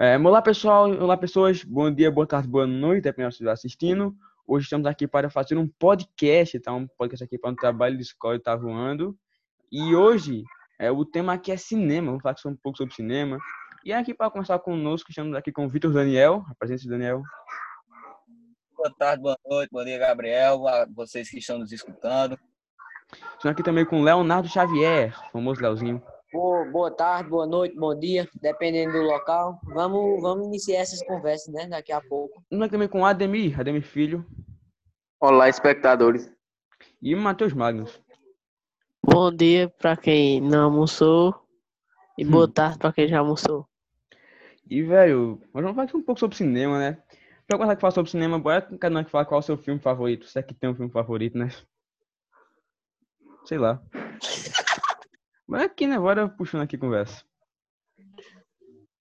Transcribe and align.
É, 0.00 0.16
olá 0.16 0.40
pessoal, 0.40 0.88
olá 0.88 1.16
pessoas, 1.16 1.64
bom 1.64 1.90
dia, 1.90 2.08
boa 2.08 2.24
tarde, 2.24 2.46
boa 2.46 2.68
noite, 2.68 3.02
dependendo 3.02 3.32
se 3.32 3.38
estiver 3.38 3.50
assistindo. 3.50 4.14
Hoje 4.46 4.62
estamos 4.62 4.86
aqui 4.86 5.08
para 5.08 5.28
fazer 5.28 5.58
um 5.58 5.66
podcast, 5.66 6.60
tá? 6.60 6.72
Um 6.72 6.86
podcast 6.86 7.24
aqui 7.24 7.36
para 7.36 7.50
um 7.50 7.56
trabalho 7.56 7.96
de 7.96 8.02
escola 8.02 8.36
está 8.36 8.54
voando. 8.54 9.18
E 9.72 9.96
hoje 9.96 10.44
é, 10.78 10.88
o 10.88 11.04
tema 11.04 11.32
aqui 11.32 11.50
é 11.50 11.56
cinema, 11.56 12.12
vamos 12.12 12.22
falar 12.22 12.36
um 12.46 12.54
pouco 12.54 12.78
sobre 12.78 12.94
cinema. 12.94 13.40
E 13.84 13.92
aqui 13.92 14.14
para 14.14 14.30
começar 14.30 14.56
conosco, 14.60 15.10
estamos 15.10 15.34
aqui 15.34 15.50
com 15.50 15.66
o 15.66 15.68
Vitor 15.68 15.92
Daniel, 15.92 16.44
a 16.48 16.54
presença 16.54 16.84
de 16.84 16.90
Daniel. 16.90 17.20
Boa 18.76 18.94
tarde, 18.96 19.20
boa 19.20 19.36
noite, 19.50 19.70
bom 19.72 19.84
dia, 19.84 19.98
Gabriel, 19.98 20.62
vocês 20.94 21.28
que 21.28 21.38
estão 21.38 21.58
nos 21.58 21.72
escutando. 21.72 22.38
Estamos 23.10 23.46
aqui 23.46 23.64
também 23.64 23.84
com 23.84 24.04
Leonardo 24.04 24.48
Xavier, 24.48 25.12
famoso 25.32 25.60
Leozinho. 25.60 26.00
Boa, 26.30 26.62
boa 26.66 26.90
tarde, 26.90 27.30
boa 27.30 27.46
noite, 27.46 27.74
bom 27.74 27.98
dia, 27.98 28.28
dependendo 28.42 28.92
do 28.92 29.00
local. 29.00 29.58
Vamos, 29.64 30.20
vamos 30.20 30.46
iniciar 30.48 30.80
essas 30.80 31.02
conversas, 31.02 31.54
né? 31.54 31.66
Daqui 31.66 31.90
a 31.90 32.02
pouco. 32.02 32.42
Estamos 32.42 32.68
também 32.68 32.86
com 32.86 33.06
Ademir, 33.06 33.58
Ademir 33.58 33.82
Filho. 33.82 34.26
Olá, 35.18 35.48
espectadores. 35.48 36.30
E 37.00 37.14
Matheus 37.14 37.54
Magnus. 37.54 37.98
Bom 39.02 39.32
dia 39.34 39.70
para 39.70 39.96
quem 39.96 40.38
não 40.38 40.64
almoçou 40.64 41.34
e 42.18 42.26
boa 42.26 42.44
hum. 42.44 42.50
tarde 42.50 42.78
para 42.78 42.92
quem 42.92 43.08
já 43.08 43.20
almoçou. 43.20 43.66
E, 44.68 44.82
velho, 44.82 45.40
nós 45.54 45.64
vamos 45.64 45.76
falar 45.76 45.88
um 45.94 46.04
pouco 46.04 46.20
sobre 46.20 46.36
cinema, 46.36 46.78
né? 46.78 47.02
Pra 47.46 47.56
começar 47.56 47.72
a 47.72 47.80
falar 47.80 47.92
sobre 47.92 48.10
cinema, 48.10 48.38
bora 48.38 48.60
cada 48.78 49.00
um 49.00 49.04
falar 49.06 49.24
qual 49.24 49.38
é 49.38 49.42
o 49.42 49.46
seu 49.46 49.56
filme 49.56 49.80
favorito. 49.80 50.26
Se 50.26 50.38
é 50.38 50.42
que 50.42 50.52
tem 50.52 50.68
um 50.68 50.74
filme 50.74 50.92
favorito, 50.92 51.38
né? 51.38 51.48
Sei 53.46 53.56
lá. 53.56 53.82
Mas 55.48 55.62
aqui, 55.62 55.86
né? 55.86 55.98
Bora 55.98 56.28
puxando 56.28 56.60
aqui 56.60 56.76
conversa. 56.76 57.24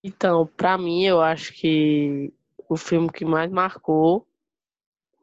Então, 0.01 0.47
pra 0.47 0.77
mim, 0.77 1.03
eu 1.03 1.21
acho 1.21 1.51
que 1.53 2.33
o 2.69 2.77
filme 2.77 3.11
que 3.11 3.25
mais 3.25 3.51
marcou, 3.51 4.25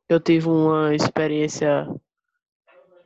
eu 0.06 0.20
tive 0.20 0.48
uma 0.48 0.94
experiência 0.94 1.88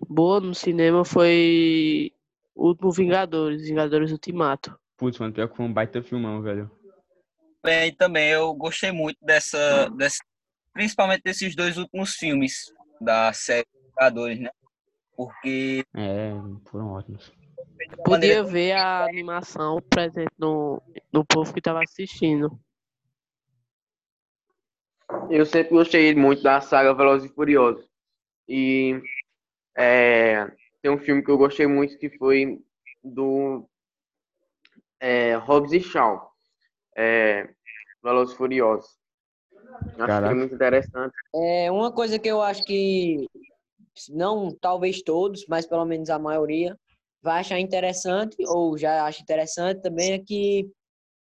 boa 0.09 0.41
no 0.41 0.53
cinema, 0.53 1.05
foi 1.05 2.13
o 2.57 2.69
Último 2.69 2.91
Vingadores, 2.91 3.63
Vingadores 3.63 4.11
Ultimato. 4.11 4.77
Putz, 4.97 5.19
mano, 5.21 5.33
pior 5.33 5.49
que 5.49 5.57
foi 5.57 5.67
um 5.67 5.73
baita 5.73 6.03
filmão, 6.03 6.43
velho. 6.43 6.69
Bem, 7.63 7.95
também 7.95 8.31
eu 8.31 8.53
gostei 8.55 8.91
muito 8.91 9.19
dessa, 9.23 9.89
dessa 9.91 10.19
principalmente 10.73 11.23
desses 11.23 11.55
dois 11.55 11.77
últimos 11.77 12.15
filmes 12.15 12.73
da 13.01 13.33
série 13.33 13.69
Vingadores, 13.91 14.41
né? 14.41 14.51
Porque. 15.17 15.85
É, 15.95 16.33
foram 16.65 16.93
ótimos. 16.93 17.38
Podia 18.05 18.43
ver 18.43 18.73
a 18.73 19.05
animação 19.05 19.81
presente 19.83 20.33
no, 20.39 20.83
no 21.13 21.25
povo 21.25 21.53
que 21.53 21.61
estava 21.61 21.83
assistindo. 21.83 22.59
Eu 25.31 25.47
sempre 25.47 25.71
gostei 25.71 26.15
muito 26.15 26.43
da 26.43 26.61
saga 26.61 26.95
Velozes 26.95 27.31
e 27.31 27.35
Furiosos. 27.35 27.89
E 28.49 29.01
é, 29.77 30.51
tem 30.83 30.91
um 30.91 30.99
filme 30.99 31.23
que 31.23 31.31
eu 31.31 31.39
gostei 31.39 31.67
muito 31.67 31.99
que 31.99 32.11
foi 32.11 32.61
do 33.03 33.69
é, 35.01 35.35
Hobbs 35.37 35.73
e 35.73 35.81
Shaw. 35.81 36.31
É, 36.97 37.49
Velozes 38.03 38.35
e 38.35 38.37
Furiosos. 38.37 38.99
Acho 39.99 40.23
que 40.23 40.29
é 40.29 40.35
muito 40.35 40.55
interessante. 40.55 41.15
É, 41.35 41.71
uma 41.71 41.93
coisa 41.93 42.19
que 42.19 42.29
eu 42.29 42.43
acho 42.43 42.65
que 42.65 43.27
não 44.11 44.51
talvez 44.61 45.03
todos, 45.03 45.47
mas 45.49 45.67
pelo 45.67 45.85
menos 45.85 46.11
a 46.11 46.19
maioria, 46.19 46.79
vai 47.29 47.41
achar 47.41 47.61
interessante, 47.61 48.37
ou 48.47 48.79
já 48.79 49.05
acha 49.05 49.21
interessante 49.21 49.83
também, 49.83 50.13
é 50.13 50.19
que 50.19 50.67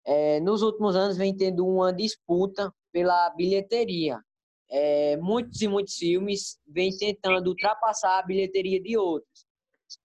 é, 0.05 0.39
nos 0.39 0.61
últimos 0.61 0.95
anos 0.95 1.17
vem 1.17 1.35
tendo 1.35 1.65
uma 1.65 1.91
disputa 1.91 2.71
pela 2.91 3.31
bilheteria. 3.31 4.19
É, 4.69 5.17
muitos 5.17 5.59
e 5.63 5.67
muitos 5.67 5.95
filmes 5.95 6.59
vêm 6.67 6.95
tentando 6.95 7.47
ultrapassar 7.47 8.19
a 8.19 8.21
bilheteria 8.21 8.79
de 8.79 8.95
outros. 8.95 9.47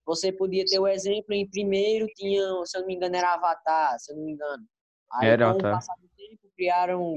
Você 0.07 0.33
podia 0.33 0.65
ter 0.65 0.79
o 0.79 0.89
exemplo, 0.89 1.35
em 1.35 1.47
primeiro 1.47 2.07
tinha, 2.17 2.43
se 2.65 2.79
eu 2.79 2.81
não 2.81 2.89
me 2.89 2.95
engano, 2.95 3.17
era 3.17 3.35
Avatar, 3.35 3.99
se 3.99 4.11
eu 4.11 4.17
não 4.17 4.25
me 4.25 4.33
engano. 4.33 4.65
Aí, 5.13 5.29
era, 5.29 5.53
com 5.53 5.59
o 5.59 5.63
passar 5.63 5.95
do 6.01 6.09
tempo, 6.17 6.49
criaram 6.57 7.13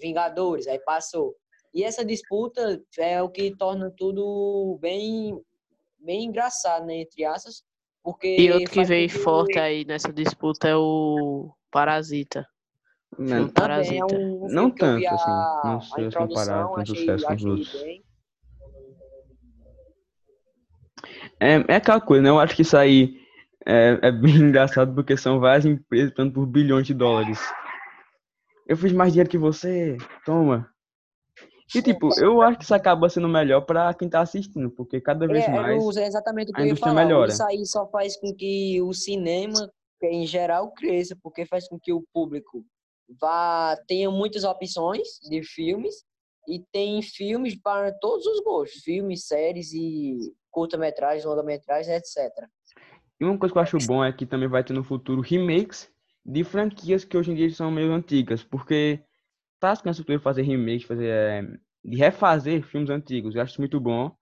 Vingadores, 0.00 0.68
aí 0.68 0.78
passou. 0.80 1.34
E 1.72 1.82
essa 1.82 2.04
disputa 2.04 2.80
é 2.96 3.20
o 3.20 3.28
que 3.28 3.56
torna 3.56 3.92
tudo 3.96 4.78
bem, 4.80 5.40
bem 5.98 6.24
engraçado, 6.26 6.86
né, 6.86 7.00
entre 7.00 7.24
aspas, 7.24 7.64
porque 8.04 8.36
e 8.38 8.52
outro 8.52 8.70
que 8.70 8.84
veio 8.84 9.08
forte 9.08 9.58
aí 9.58 9.86
nessa 9.86 10.12
disputa 10.12 10.68
é 10.68 10.76
o 10.76 11.50
Parasita. 11.70 12.46
Não, 13.18 13.48
Parasita. 13.48 14.14
É 14.14 14.18
um 14.18 14.46
não 14.50 14.70
tanto, 14.70 15.06
assim. 15.08 15.30
Não 15.64 15.80
sei 15.80 16.10
se 16.10 16.16
comparar 16.16 16.66
com 16.66 16.82
o 16.82 16.86
sucesso 16.86 17.26
com 17.26 17.34
os 17.34 17.44
outros. 17.44 17.84
É, 21.40 21.64
é 21.66 21.76
aquela 21.76 22.00
coisa, 22.00 22.22
né? 22.22 22.28
Eu 22.28 22.38
acho 22.38 22.54
que 22.54 22.62
isso 22.62 22.76
aí 22.76 23.16
é, 23.66 23.98
é 24.02 24.12
bem 24.12 24.36
engraçado 24.52 24.94
porque 24.94 25.16
são 25.16 25.40
várias 25.40 25.64
empresas 25.64 26.12
tanto 26.14 26.34
por 26.34 26.46
bilhões 26.46 26.86
de 26.86 26.92
dólares. 26.92 27.40
Eu 28.66 28.76
fiz 28.76 28.92
mais 28.92 29.12
dinheiro 29.12 29.30
que 29.30 29.38
você, 29.38 29.96
toma. 30.26 30.73
E, 31.74 31.82
tipo, 31.82 32.08
eu 32.20 32.40
acho 32.42 32.58
que 32.58 32.64
isso 32.64 32.74
acaba 32.74 33.08
sendo 33.08 33.28
melhor 33.28 33.62
para 33.62 33.92
quem 33.94 34.08
tá 34.08 34.20
assistindo, 34.20 34.70
porque 34.70 35.00
cada 35.00 35.26
vez 35.26 35.44
é, 35.44 35.50
mais 35.50 35.96
é 35.96 36.06
exatamente 36.06 36.50
o 36.50 36.54
que 36.54 36.60
a 36.60 36.66
indústria 36.66 36.92
falar. 36.92 37.04
melhora. 37.04 37.30
Isso 37.30 37.42
aí 37.44 37.66
só 37.66 37.86
faz 37.88 38.16
com 38.16 38.34
que 38.34 38.80
o 38.82 38.92
cinema, 38.92 39.70
em 40.02 40.26
geral, 40.26 40.72
cresça, 40.72 41.16
porque 41.22 41.44
faz 41.44 41.68
com 41.68 41.78
que 41.78 41.92
o 41.92 42.04
público 42.12 42.64
vá 43.20 43.76
tenha 43.86 44.10
muitas 44.10 44.44
opções 44.44 45.06
de 45.28 45.42
filmes 45.42 46.04
e 46.48 46.62
tem 46.72 47.00
filmes 47.02 47.54
para 47.60 47.92
todos 47.92 48.26
os 48.26 48.40
gostos, 48.40 48.82
filmes, 48.82 49.26
séries 49.26 49.72
e 49.72 50.18
curta-metragens, 50.50 51.24
longa-metragens, 51.24 51.88
etc. 51.88 52.30
E 53.20 53.24
uma 53.24 53.38
coisa 53.38 53.52
que 53.52 53.58
eu 53.58 53.62
acho 53.62 53.78
bom 53.86 54.04
é 54.04 54.12
que 54.12 54.26
também 54.26 54.48
vai 54.48 54.62
ter 54.62 54.72
no 54.72 54.84
futuro 54.84 55.20
remakes 55.20 55.90
de 56.24 56.44
franquias 56.44 57.04
que 57.04 57.16
hoje 57.16 57.32
em 57.32 57.34
dia 57.34 57.50
são 57.50 57.70
meio 57.70 57.92
antigas, 57.92 58.42
porque 58.42 59.00
tá 59.64 59.76
se 59.76 59.82
cansando 59.82 60.06
de 60.06 60.18
fazer 60.18 60.42
remakes, 60.42 60.86
fazer 60.86 61.08
é, 61.08 61.42
de 61.84 61.96
refazer 61.96 62.62
filmes 62.64 62.90
antigos. 62.90 63.34
Eu 63.34 63.42
acho 63.42 63.52
isso 63.52 63.60
muito 63.60 63.80
bom. 63.80 64.14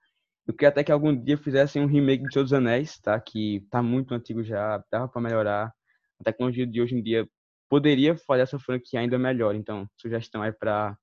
Eu 0.46 0.54
queria 0.54 0.70
até 0.70 0.82
que 0.82 0.90
algum 0.90 1.14
dia 1.16 1.38
fizessem 1.38 1.82
um 1.82 1.86
remake 1.86 2.24
de 2.24 2.32
Senhor 2.32 2.44
dos 2.44 2.52
Anéis, 2.52 2.98
tá? 3.00 3.20
Que 3.20 3.64
tá 3.70 3.82
muito 3.82 4.12
antigo 4.12 4.42
já, 4.42 4.82
dava 4.90 5.08
para 5.08 5.22
melhorar. 5.22 5.72
A 6.20 6.24
tecnologia 6.24 6.66
de 6.66 6.80
hoje 6.80 6.96
em 6.96 7.02
dia 7.02 7.28
poderia 7.68 8.16
fazer 8.16 8.42
essa 8.42 8.58
franquia 8.58 9.00
ainda 9.00 9.18
melhor. 9.18 9.54
Então, 9.54 9.86
sugestão 9.96 10.42
aí 10.42 10.52
para 10.52 10.96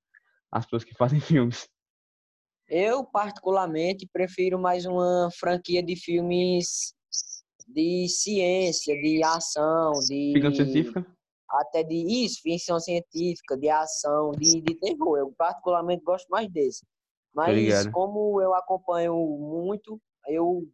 as 0.51 0.65
pessoas 0.65 0.83
que 0.83 0.93
fazem 0.97 1.19
filmes. 1.19 1.67
Eu, 2.67 3.03
particularmente, 3.03 4.07
prefiro 4.11 4.59
mais 4.59 4.85
uma 4.85 5.29
franquia 5.39 5.81
de 5.81 5.95
filmes 5.95 6.93
de 7.67 8.07
ciência, 8.07 8.95
de 8.95 9.23
ação, 9.23 9.93
de. 10.07 10.33
Ficção 10.33 10.53
científica? 10.53 11.18
Até 11.49 11.83
de 11.83 12.25
isso, 12.25 12.41
ficção 12.41 12.79
científica, 12.79 13.57
de 13.57 13.69
ação, 13.69 14.31
de, 14.31 14.61
de 14.61 14.75
terror. 14.75 15.17
Eu, 15.17 15.33
particularmente, 15.37 16.03
gosto 16.03 16.27
mais 16.29 16.47
desse. 16.51 16.85
Mas 17.33 17.87
como 17.87 18.41
eu 18.41 18.53
acompanho 18.53 19.15
muito, 19.15 19.99
eu 20.27 20.67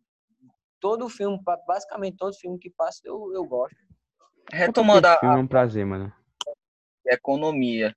todo 0.80 1.10
filme, 1.10 1.40
basicamente 1.68 2.18
todo 2.18 2.36
filme 2.36 2.60
que 2.60 2.70
passa, 2.70 3.02
eu, 3.04 3.32
eu 3.34 3.44
gosto. 3.46 3.76
Retomando 4.52 5.08
a, 5.08 5.20
filme 5.20 5.36
é 5.36 5.40
um 5.40 5.48
prazer, 5.48 5.86
mano. 5.86 6.14
economia. 7.08 7.96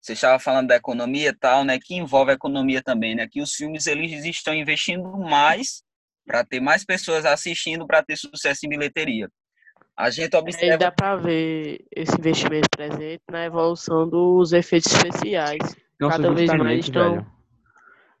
Você 0.00 0.12
estava 0.12 0.38
falando 0.38 0.68
da 0.68 0.76
economia 0.76 1.36
tal, 1.38 1.64
né? 1.64 1.78
Que 1.82 1.96
envolve 1.96 2.30
a 2.30 2.34
economia 2.34 2.82
também, 2.82 3.14
né? 3.14 3.26
Que 3.28 3.42
os 3.42 3.52
filmes 3.52 3.86
eles 3.86 4.24
estão 4.24 4.54
investindo 4.54 5.02
mais 5.18 5.82
para 6.24 6.44
ter 6.44 6.60
mais 6.60 6.84
pessoas 6.84 7.24
assistindo 7.24 7.86
para 7.86 8.02
ter 8.04 8.16
sucesso 8.16 8.64
em 8.64 8.68
bilheteria. 8.68 9.28
A 9.98 10.10
gente 10.10 10.36
observa. 10.36 10.74
Aí 10.74 10.78
dá 10.78 10.92
para 10.92 11.16
ver 11.16 11.84
esse 11.90 12.16
investimento 12.16 12.68
presente 12.70 13.20
na 13.28 13.44
evolução 13.44 14.08
dos 14.08 14.52
efeitos 14.52 14.92
especiais. 14.92 15.58
Nossa, 15.98 16.18
Cada 16.18 16.32
vez 16.32 16.54
mais 16.54 16.84
estão 16.84 17.26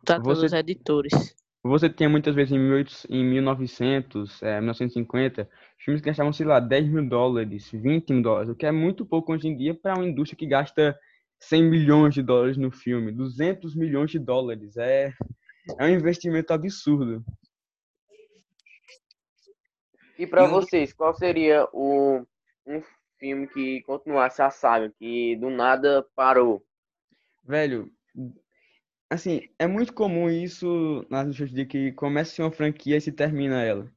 tratando 0.04 0.24
você, 0.24 0.46
os 0.46 0.52
editores. 0.52 1.36
Você 1.62 1.88
tinha 1.88 2.08
muitas 2.08 2.34
vezes 2.34 2.52
em, 2.52 2.58
18, 2.58 3.06
em 3.08 3.24
1900, 3.24 4.42
é, 4.42 4.56
1950, 4.56 5.48
filmes 5.78 6.02
que 6.02 6.08
gastavam, 6.08 6.32
sei 6.32 6.46
lá, 6.46 6.58
10 6.58 6.88
mil 6.88 7.08
dólares, 7.08 7.70
20 7.72 8.12
mil 8.12 8.22
dólares, 8.22 8.50
o 8.50 8.56
que 8.56 8.66
é 8.66 8.72
muito 8.72 9.06
pouco 9.06 9.32
hoje 9.32 9.46
em 9.46 9.56
dia 9.56 9.72
para 9.72 9.94
uma 9.94 10.04
indústria 10.04 10.36
que 10.36 10.46
gasta 10.46 10.98
100 11.38 11.62
milhões 11.62 12.12
de 12.12 12.22
dólares 12.22 12.56
no 12.56 12.72
filme, 12.72 13.12
200 13.12 13.76
milhões 13.76 14.10
de 14.10 14.18
dólares. 14.18 14.76
É, 14.76 15.12
é 15.78 15.84
um 15.84 15.90
investimento 15.90 16.52
absurdo. 16.52 17.24
E 20.18 20.26
para 20.26 20.46
vocês, 20.46 20.92
qual 20.92 21.14
seria 21.14 21.68
o, 21.72 22.26
um 22.66 22.82
filme 23.18 23.46
que 23.46 23.82
continuasse 23.82 24.42
a 24.42 24.50
saga, 24.50 24.92
que 24.98 25.36
do 25.36 25.48
nada 25.48 26.04
parou? 26.16 26.62
Velho, 27.44 27.90
assim, 29.08 29.48
é 29.58 29.66
muito 29.66 29.92
comum 29.92 30.28
isso 30.28 31.06
nas 31.08 31.26
notícias 31.26 31.52
de 31.52 31.64
que 31.64 31.92
começa 31.92 32.42
uma 32.42 32.50
franquia 32.50 32.96
e 32.96 33.00
se 33.00 33.12
termina 33.12 33.62
ela. 33.62 33.90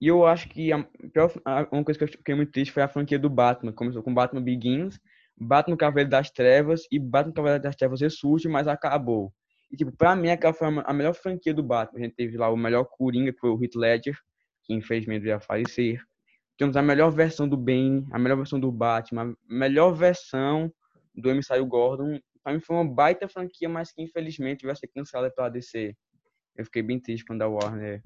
E 0.00 0.06
eu 0.06 0.24
acho 0.24 0.48
que 0.48 0.72
a 0.72 0.84
pior, 1.12 1.32
uma 1.72 1.84
coisa 1.84 1.98
que 1.98 2.04
eu 2.04 2.08
fiquei 2.08 2.34
muito 2.34 2.52
triste 2.52 2.72
foi 2.72 2.84
a 2.84 2.88
franquia 2.88 3.18
do 3.18 3.28
Batman. 3.28 3.72
Começou 3.72 4.00
com 4.00 4.14
Batman 4.14 4.42
Begins, 4.42 5.00
Batman 5.36 5.76
Cavaleiro 5.76 6.08
das 6.08 6.30
Trevas 6.30 6.82
e 6.90 7.00
Batman 7.00 7.34
Cavaleiro 7.34 7.62
das 7.64 7.74
Trevas 7.74 8.00
ressurge, 8.00 8.48
mas 8.48 8.68
acabou. 8.68 9.32
E, 9.70 9.76
tipo, 9.76 9.90
pra 9.90 10.14
mim, 10.14 10.30
aquela 10.30 10.54
foi 10.54 10.68
a 10.68 10.92
melhor 10.92 11.14
franquia 11.14 11.52
do 11.52 11.64
Batman. 11.64 11.98
A 11.98 12.02
gente 12.04 12.14
teve 12.14 12.36
lá 12.36 12.48
o 12.48 12.56
melhor 12.56 12.84
Coringa, 12.84 13.32
que 13.32 13.40
foi 13.40 13.50
o 13.50 13.62
Heath 13.62 13.74
Ledger, 13.74 14.18
que 14.68 14.74
infelizmente 14.74 15.30
a 15.30 15.40
falecer. 15.40 16.00
Temos 16.58 16.76
a 16.76 16.82
melhor 16.82 17.10
versão 17.10 17.48
do 17.48 17.56
Bane, 17.56 18.06
a 18.12 18.18
melhor 18.18 18.36
versão 18.36 18.60
do 18.60 18.70
Batman, 18.70 19.32
a 19.32 19.54
melhor 19.54 19.92
versão 19.92 20.70
do 21.14 21.30
emissário 21.30 21.64
Gordon. 21.64 22.20
Pra 22.42 22.52
mim 22.52 22.60
foi 22.60 22.76
uma 22.76 22.84
baita 22.84 23.28
franquia, 23.28 23.68
mas 23.68 23.92
que 23.92 24.02
infelizmente 24.02 24.66
vai 24.66 24.76
ser 24.76 24.88
cancelada 24.88 25.32
pela 25.34 25.48
DC. 25.48 25.96
Eu 26.54 26.64
fiquei 26.64 26.82
bem 26.82 27.00
triste 27.00 27.24
quando 27.24 27.42
a 27.42 27.48
Warner 27.48 28.02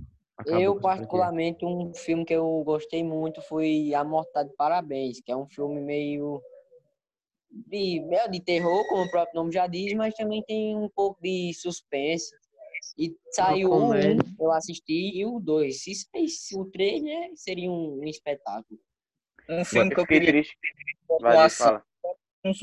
Eu, 0.47 0.79
particularmente, 0.79 1.65
um 1.65 1.93
filme 1.95 2.25
que 2.25 2.35
eu 2.35 2.63
gostei 2.65 3.03
muito 3.03 3.41
foi 3.43 3.93
A 3.95 4.05
Morte 4.05 4.33
tá 4.33 4.43
de 4.43 4.55
Parabéns, 4.55 5.21
que 5.21 5.33
é 5.33 5.37
um 5.37 5.47
filme 5.47 5.81
meio 5.81 6.41
de, 7.51 8.01
meio 8.01 8.31
de 8.31 8.41
terror, 8.41 8.87
como 8.89 9.05
o 9.05 9.11
próprio 9.11 9.37
nome 9.37 9.53
já 9.53 9.67
diz, 9.67 9.93
mas 9.95 10.15
também 10.15 10.43
tem 10.43 10.77
um 10.77 10.89
pouco 10.89 11.21
de 11.23 11.53
suspense. 11.55 12.35
E 12.99 13.17
saiu 13.31 13.71
o 13.71 13.91
um, 13.91 13.95
eu 14.41 14.53
assisti, 14.53 15.19
e 15.19 15.25
o 15.25 15.39
dois. 15.39 15.83
Se 15.83 15.95
saísse 15.95 16.57
o 16.59 16.65
três, 16.67 17.03
né, 17.03 17.31
seria 17.35 17.71
um, 17.71 18.01
um 18.01 18.05
espetáculo. 18.05 18.79
Um 19.49 19.65
filme 19.65 19.95
que 19.95 20.01
eu 20.01 20.07
queria 20.07 20.29
triste. 20.29 20.57
Vai, 21.21 21.35
Nossa. 21.37 21.65
fala. 21.65 21.85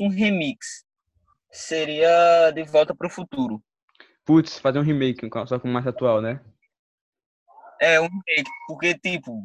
um 0.00 0.08
remix 0.08 0.84
seria 1.50 2.50
De 2.52 2.62
Volta 2.64 2.94
para 2.94 3.06
o 3.06 3.10
Futuro. 3.10 3.62
Putz, 4.24 4.58
fazer 4.58 4.78
um 4.78 4.82
remake, 4.82 5.28
só 5.46 5.58
com 5.58 5.68
mais 5.68 5.86
atual, 5.86 6.20
né? 6.20 6.40
É 7.80 8.00
um 8.00 8.04
remake, 8.04 8.50
porque, 8.68 8.94
tipo, 8.98 9.42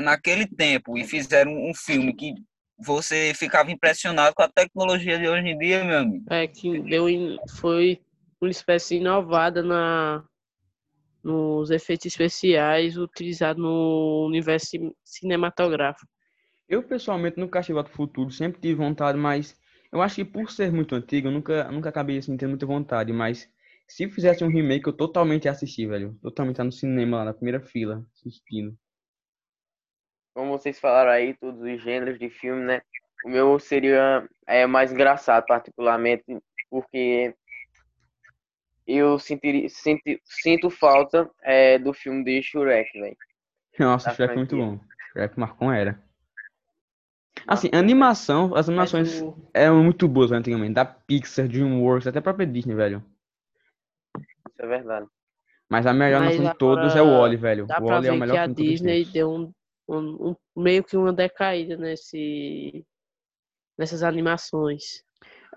naquele 0.00 0.46
tempo, 0.46 0.96
e 0.96 1.04
fizeram 1.04 1.52
um 1.52 1.74
filme 1.74 2.14
que 2.14 2.34
você 2.78 3.32
ficava 3.34 3.70
impressionado 3.70 4.34
com 4.34 4.42
a 4.42 4.48
tecnologia 4.48 5.18
de 5.18 5.28
hoje 5.28 5.48
em 5.48 5.58
dia, 5.58 5.84
meu 5.84 5.98
amigo. 5.98 6.24
É 6.32 6.46
que 6.46 6.80
deu 6.80 7.08
in- 7.08 7.38
foi 7.58 8.00
uma 8.42 8.50
espécie 8.50 8.96
inovada 8.96 9.62
na 9.62 10.24
nos 11.22 11.70
efeitos 11.70 12.06
especiais 12.06 12.96
utilizados 12.96 13.62
no 13.62 14.26
universo 14.26 14.66
cin- 14.66 14.92
cinematográfico. 15.04 16.10
Eu, 16.68 16.82
pessoalmente, 16.82 17.38
nunca 17.38 17.60
achei 17.60 17.72
Volta 17.72 17.88
pro 17.90 17.96
Futuro, 17.96 18.30
sempre 18.30 18.60
tive 18.60 18.74
vontade, 18.74 19.16
mas 19.18 19.56
eu 19.92 20.02
acho 20.02 20.16
que 20.16 20.24
por 20.24 20.50
ser 20.50 20.72
muito 20.72 20.94
antigo, 20.94 21.28
eu 21.28 21.32
nunca, 21.32 21.70
nunca 21.70 21.88
acabei 21.90 22.18
assim, 22.18 22.36
tendo 22.36 22.50
muita 22.50 22.66
vontade. 22.66 23.12
Mas 23.12 23.48
se 23.86 24.08
fizesse 24.08 24.42
um 24.42 24.48
remake, 24.48 24.86
eu 24.88 24.92
totalmente 24.92 25.44
ia 25.44 25.52
assistir, 25.52 25.86
velho. 25.86 26.18
Totalmente 26.22 26.56
tá 26.56 26.64
no 26.64 26.72
cinema, 26.72 27.18
lá 27.18 27.24
na 27.26 27.34
primeira 27.34 27.60
fila, 27.60 28.04
assistindo. 28.14 28.76
Como 30.34 30.50
vocês 30.58 30.80
falaram 30.80 31.10
aí, 31.10 31.34
todos 31.36 31.60
os 31.60 31.82
gêneros 31.82 32.18
de 32.18 32.30
filme, 32.30 32.64
né? 32.64 32.80
O 33.24 33.28
meu 33.28 33.58
seria 33.58 34.26
é, 34.46 34.66
mais 34.66 34.90
engraçado, 34.92 35.46
particularmente, 35.46 36.24
porque 36.70 37.34
eu 38.86 39.18
sentiri, 39.18 39.68
senti, 39.68 40.20
sinto 40.24 40.70
falta 40.70 41.30
é, 41.42 41.78
do 41.78 41.92
filme 41.92 42.24
de 42.24 42.42
Shrek, 42.42 42.90
velho. 42.98 43.16
Nossa, 43.78 44.10
Da 44.10 44.14
Shrek 44.14 44.32
é 44.32 44.36
muito 44.36 44.56
bom. 44.56 44.80
Shrek 45.12 45.38
marcou 45.38 45.68
uma 45.68 45.76
era. 45.76 46.02
Assim, 47.46 47.68
animação, 47.72 48.54
as 48.54 48.68
animações 48.68 49.20
o- 49.20 49.34
eram 49.54 49.82
muito 49.82 50.06
boas 50.06 50.30
velho, 50.30 50.40
antigamente. 50.40 50.74
Da 50.74 50.84
Pixar, 50.84 51.48
DreamWorks, 51.48 52.06
até 52.06 52.18
a 52.18 52.22
própria 52.22 52.46
Disney, 52.46 52.74
velho. 52.74 53.02
Isso 54.16 54.60
é 54.60 54.66
verdade. 54.66 55.06
Mas 55.68 55.86
a 55.86 55.92
melhor 55.92 56.20
Mas 56.20 56.36
de 56.36 56.54
todos 56.54 56.94
é 56.94 57.02
o 57.02 57.18
Wally, 57.18 57.36
velho. 57.36 57.66
Dá 57.66 57.80
O 57.80 57.86
Wally 57.86 58.08
é 58.08 58.12
o 58.12 58.16
melhor 58.16 58.34
que 58.34 58.38
a 58.38 58.44
filme 58.44 58.54
de 58.54 58.56
todos 58.56 58.74
os 58.74 58.80
Disney 58.80 59.04
deu 59.12 59.30
um, 59.32 59.52
um- 59.88 60.30
um- 60.30 60.62
meio 60.62 60.84
que 60.84 60.96
uma 60.96 61.12
decaída 61.12 61.76
nesse 61.76 62.84
nessas 63.78 64.02
animações. 64.02 65.02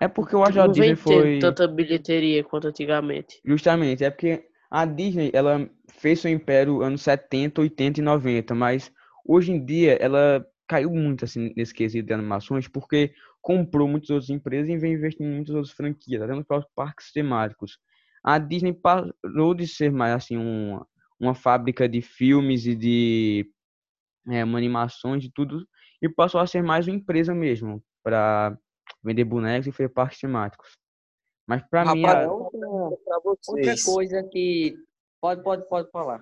É 0.00 0.08
porque 0.08 0.34
eu 0.34 0.42
acho 0.42 0.52
que 0.52 0.58
a 0.58 0.66
Disney 0.66 0.96
foi. 0.96 1.38
tanta 1.38 1.66
bilheteria 1.66 2.44
quanto 2.44 2.68
antigamente. 2.68 3.40
Justamente, 3.44 4.04
é 4.04 4.10
porque 4.10 4.46
a 4.70 4.84
Disney, 4.84 5.30
ela 5.32 5.68
fez 5.88 6.20
seu 6.20 6.30
império 6.30 6.82
anos 6.82 7.02
70, 7.02 7.60
80 7.60 8.00
e 8.00 8.02
90, 8.02 8.54
mas 8.54 8.92
hoje 9.24 9.52
em 9.52 9.64
dia 9.64 9.94
ela 9.94 10.46
caiu 10.68 10.90
muito 10.90 11.24
assim 11.24 11.52
nesse 11.56 11.72
quesito 11.72 12.06
de 12.06 12.12
animações 12.12 12.66
porque 12.66 13.12
comprou 13.40 13.86
muitas 13.86 14.10
outras 14.10 14.28
empresas 14.28 14.68
e 14.68 14.76
vem 14.76 14.94
investindo 14.94 15.28
em 15.28 15.36
muitas 15.36 15.54
outras 15.54 15.72
franquias, 15.72 16.20
até 16.20 16.34
nos 16.34 16.44
próprios 16.44 16.70
parques 16.74 17.12
temáticos. 17.12 17.78
A 18.24 18.38
Disney 18.38 18.72
parou 18.72 19.54
de 19.54 19.68
ser 19.68 19.92
mais 19.92 20.12
assim 20.12 20.36
um, 20.36 20.80
uma 21.18 21.34
fábrica 21.34 21.88
de 21.88 22.02
filmes 22.02 22.66
e 22.66 22.74
de 22.74 23.48
é, 24.28 24.44
uma 24.44 24.58
animações 24.58 25.24
e 25.24 25.30
tudo 25.32 25.66
e 26.02 26.08
passou 26.08 26.40
a 26.40 26.46
ser 26.46 26.62
mais 26.62 26.86
uma 26.86 26.96
empresa 26.96 27.34
mesmo 27.34 27.82
para 28.02 28.58
vender 29.06 29.24
bonecos 29.24 29.66
e 29.66 29.72
fazer 29.72 29.88
parques 29.88 30.18
temáticos. 30.20 30.76
Mas 31.46 31.62
para 31.70 31.84
mim, 31.94 32.04
a- 32.04 32.30
Outra, 32.30 32.58
Para 33.04 33.84
coisa 33.84 34.22
que. 34.24 34.76
Pode, 35.20 35.42
pode, 35.42 35.68
pode 35.68 35.90
falar. 35.90 36.20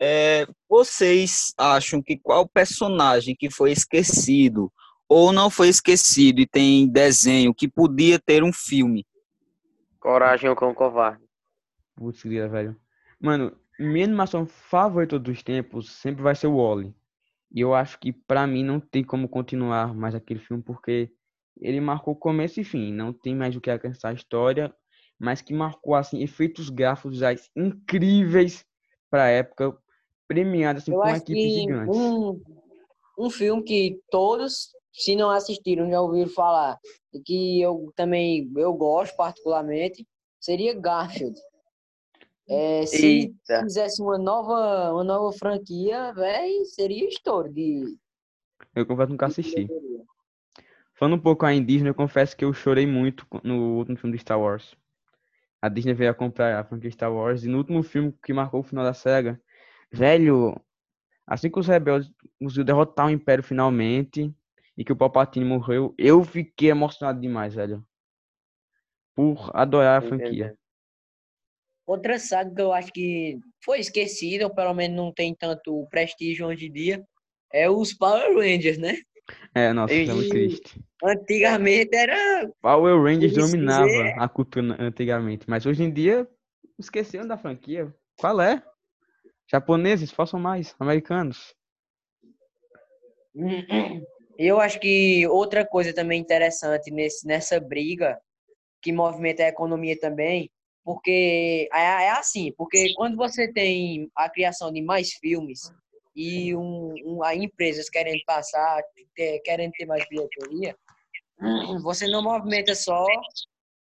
é, 0.00 0.46
vocês 0.68 1.52
acham 1.56 2.02
que 2.02 2.18
qual 2.18 2.48
personagem 2.48 3.36
que 3.36 3.48
foi 3.50 3.70
esquecido 3.70 4.72
ou 5.08 5.32
não 5.32 5.48
foi 5.50 5.68
esquecido 5.68 6.40
e 6.40 6.46
tem 6.46 6.88
desenho 6.88 7.54
que 7.54 7.68
podia 7.68 8.18
ter 8.18 8.42
um 8.42 8.52
filme? 8.52 9.06
Coragem 10.00 10.50
ou 10.50 10.56
Cão 10.56 10.74
Covarde. 10.74 11.22
Putz, 11.94 12.22
velho. 12.22 12.76
Mano, 13.20 13.56
minha 13.78 14.04
animação 14.04 14.46
favorita 14.46 15.18
dos 15.18 15.42
tempos 15.42 15.90
sempre 15.92 16.22
vai 16.22 16.34
ser 16.34 16.46
o 16.48 16.56
Wall-E. 16.56 16.94
E 17.52 17.60
eu 17.60 17.72
acho 17.74 17.98
que 18.00 18.12
pra 18.12 18.46
mim 18.46 18.64
não 18.64 18.80
tem 18.80 19.04
como 19.04 19.28
continuar 19.28 19.94
mais 19.94 20.14
aquele 20.14 20.40
filme 20.40 20.62
porque 20.62 21.12
ele 21.60 21.80
marcou 21.80 22.14
começo 22.14 22.60
e 22.60 22.64
fim. 22.64 22.92
Não 22.92 23.12
tem 23.12 23.34
mais 23.34 23.54
o 23.56 23.60
que 23.60 23.70
acrescentar 23.70 24.12
à 24.12 24.14
história, 24.14 24.74
mas 25.18 25.40
que 25.40 25.54
marcou 25.54 25.94
assim 25.94 26.22
efeitos 26.22 26.68
gráficos 26.70 27.20
incríveis 27.56 28.64
pra 29.10 29.28
época, 29.28 29.76
premiados 30.26 30.82
assim 30.82 30.92
Eu 30.92 31.00
com 31.00 31.08
equipes 31.08 31.52
gigantes. 31.52 31.96
um, 31.96 32.40
um 33.18 33.30
filme 33.30 33.62
que 33.62 34.00
todos, 34.10 34.70
se 34.92 35.14
não 35.14 35.30
assistiram, 35.30 35.88
já 35.88 36.00
ouviram 36.00 36.30
falar, 36.30 36.78
e 37.12 37.20
que 37.20 37.60
eu 37.60 37.92
também 37.94 38.50
eu 38.56 38.72
gosto 38.74 39.16
particularmente, 39.16 40.06
seria 40.40 40.74
Garfield. 40.74 41.38
É, 42.46 42.84
se 42.84 43.06
Eita. 43.06 43.62
fizesse 43.62 44.02
uma 44.02 44.18
nova, 44.18 44.92
uma 44.92 45.04
nova 45.04 45.32
franquia, 45.36 46.12
véi, 46.12 46.64
seria 46.66 47.08
estouro 47.08 47.50
de. 47.50 47.96
Eu 48.74 48.84
confesso 48.84 49.06
que 49.06 49.12
nunca 49.12 49.26
assisti. 49.26 49.66
Falando 50.94 51.16
um 51.16 51.20
pouco 51.20 51.44
aí 51.44 51.56
em 51.56 51.64
Disney, 51.64 51.90
eu 51.90 51.94
confesso 51.94 52.36
que 52.36 52.44
eu 52.44 52.52
chorei 52.52 52.86
muito 52.86 53.26
no 53.42 53.76
último 53.78 53.96
filme 53.96 54.16
de 54.16 54.22
Star 54.22 54.40
Wars. 54.40 54.76
A 55.60 55.68
Disney 55.68 55.92
veio 55.92 56.10
a 56.10 56.14
comprar 56.14 56.58
a 56.58 56.64
franquia 56.64 56.90
Star 56.90 57.12
Wars 57.12 57.42
e 57.42 57.48
no 57.48 57.58
último 57.58 57.82
filme 57.82 58.14
que 58.22 58.32
marcou 58.32 58.60
o 58.60 58.62
final 58.62 58.84
da 58.84 58.94
saga, 58.94 59.40
velho, 59.90 60.54
assim 61.26 61.50
que 61.50 61.58
os 61.58 61.66
rebeldes 61.66 62.10
conseguiram 62.38 62.64
derrotar 62.66 63.06
o 63.06 63.10
Império 63.10 63.42
finalmente 63.42 64.32
e 64.76 64.84
que 64.84 64.92
o 64.92 64.96
Palpatine 64.96 65.44
morreu, 65.44 65.94
eu 65.98 66.22
fiquei 66.22 66.70
emocionado 66.70 67.20
demais, 67.20 67.54
velho. 67.54 67.84
Por 69.14 69.50
adorar 69.54 70.02
a 70.02 70.06
franquia. 70.06 70.56
Outra 71.86 72.18
saga 72.18 72.54
que 72.54 72.62
eu 72.62 72.72
acho 72.72 72.92
que 72.92 73.38
foi 73.64 73.78
esquecida, 73.78 74.44
ou 74.44 74.54
pelo 74.54 74.74
menos 74.74 74.96
não 74.96 75.12
tem 75.12 75.34
tanto 75.34 75.86
prestígio 75.90 76.46
hoje 76.46 76.66
em 76.66 76.72
dia, 76.72 77.04
é 77.52 77.68
os 77.68 77.92
Power 77.92 78.36
Rangers, 78.36 78.78
né? 78.78 78.96
É, 79.54 79.72
nossa, 79.72 79.94
isso 79.94 80.10
é 80.10 80.14
muito 80.14 80.30
triste. 80.30 80.80
Antigamente 81.02 81.94
era. 81.94 82.50
Power 82.60 83.02
Rangers 83.02 83.34
dominava 83.34 83.86
a 84.18 84.28
cultura 84.28 84.76
antigamente, 84.78 85.48
mas 85.48 85.64
hoje 85.64 85.82
em 85.82 85.92
dia 85.92 86.28
esqueceram 86.78 87.26
da 87.26 87.38
franquia. 87.38 87.94
Qual 88.18 88.40
é? 88.40 88.62
Japoneses, 89.50 90.10
façam 90.10 90.40
mais. 90.40 90.74
Americanos. 90.78 91.54
Eu 94.36 94.60
acho 94.60 94.80
que 94.80 95.26
outra 95.28 95.64
coisa 95.64 95.94
também 95.94 96.20
interessante 96.20 96.90
nesse, 96.90 97.24
nessa 97.26 97.60
briga, 97.60 98.18
que 98.82 98.92
movimenta 98.92 99.44
a 99.44 99.48
economia 99.48 99.96
também, 99.98 100.50
porque 100.82 101.68
é, 101.72 101.78
é 101.78 102.10
assim, 102.10 102.52
porque 102.56 102.92
quando 102.94 103.16
você 103.16 103.52
tem 103.52 104.10
a 104.16 104.28
criação 104.28 104.72
de 104.72 104.82
mais 104.82 105.12
filmes 105.12 105.72
e 106.14 106.54
um, 106.54 106.94
um, 107.04 107.22
a 107.24 107.34
empresas 107.34 107.88
querendo 107.90 108.22
passar, 108.26 108.82
ter- 109.14 109.40
querendo 109.40 109.72
ter 109.72 109.86
mais 109.86 110.06
bilheteria, 110.08 110.76
você 111.82 112.06
não 112.06 112.22
movimenta 112.22 112.74
só 112.74 113.06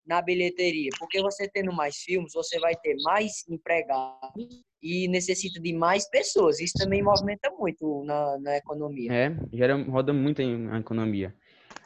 na 0.06 0.22
bilheteria, 0.22 0.92
porque 1.00 1.22
você 1.22 1.50
tendo 1.50 1.74
mais 1.74 1.98
filmes, 1.98 2.34
você 2.34 2.60
vai 2.60 2.76
ter 2.76 2.96
mais 3.04 3.44
empregados 3.50 4.64
e 4.82 5.08
necessita 5.08 5.60
de 5.60 5.74
mais 5.74 6.10
pessoas. 6.10 6.60
Isso 6.60 6.76
também 6.78 7.02
movimenta 7.04 7.50
muito 7.52 8.04
na, 8.06 8.38
na 8.40 8.58
economia. 8.58 9.12
É, 9.12 9.32
gera, 9.56 9.76
roda 9.84 10.14
muito 10.14 10.42
a 10.42 10.80
economia. 10.80 11.36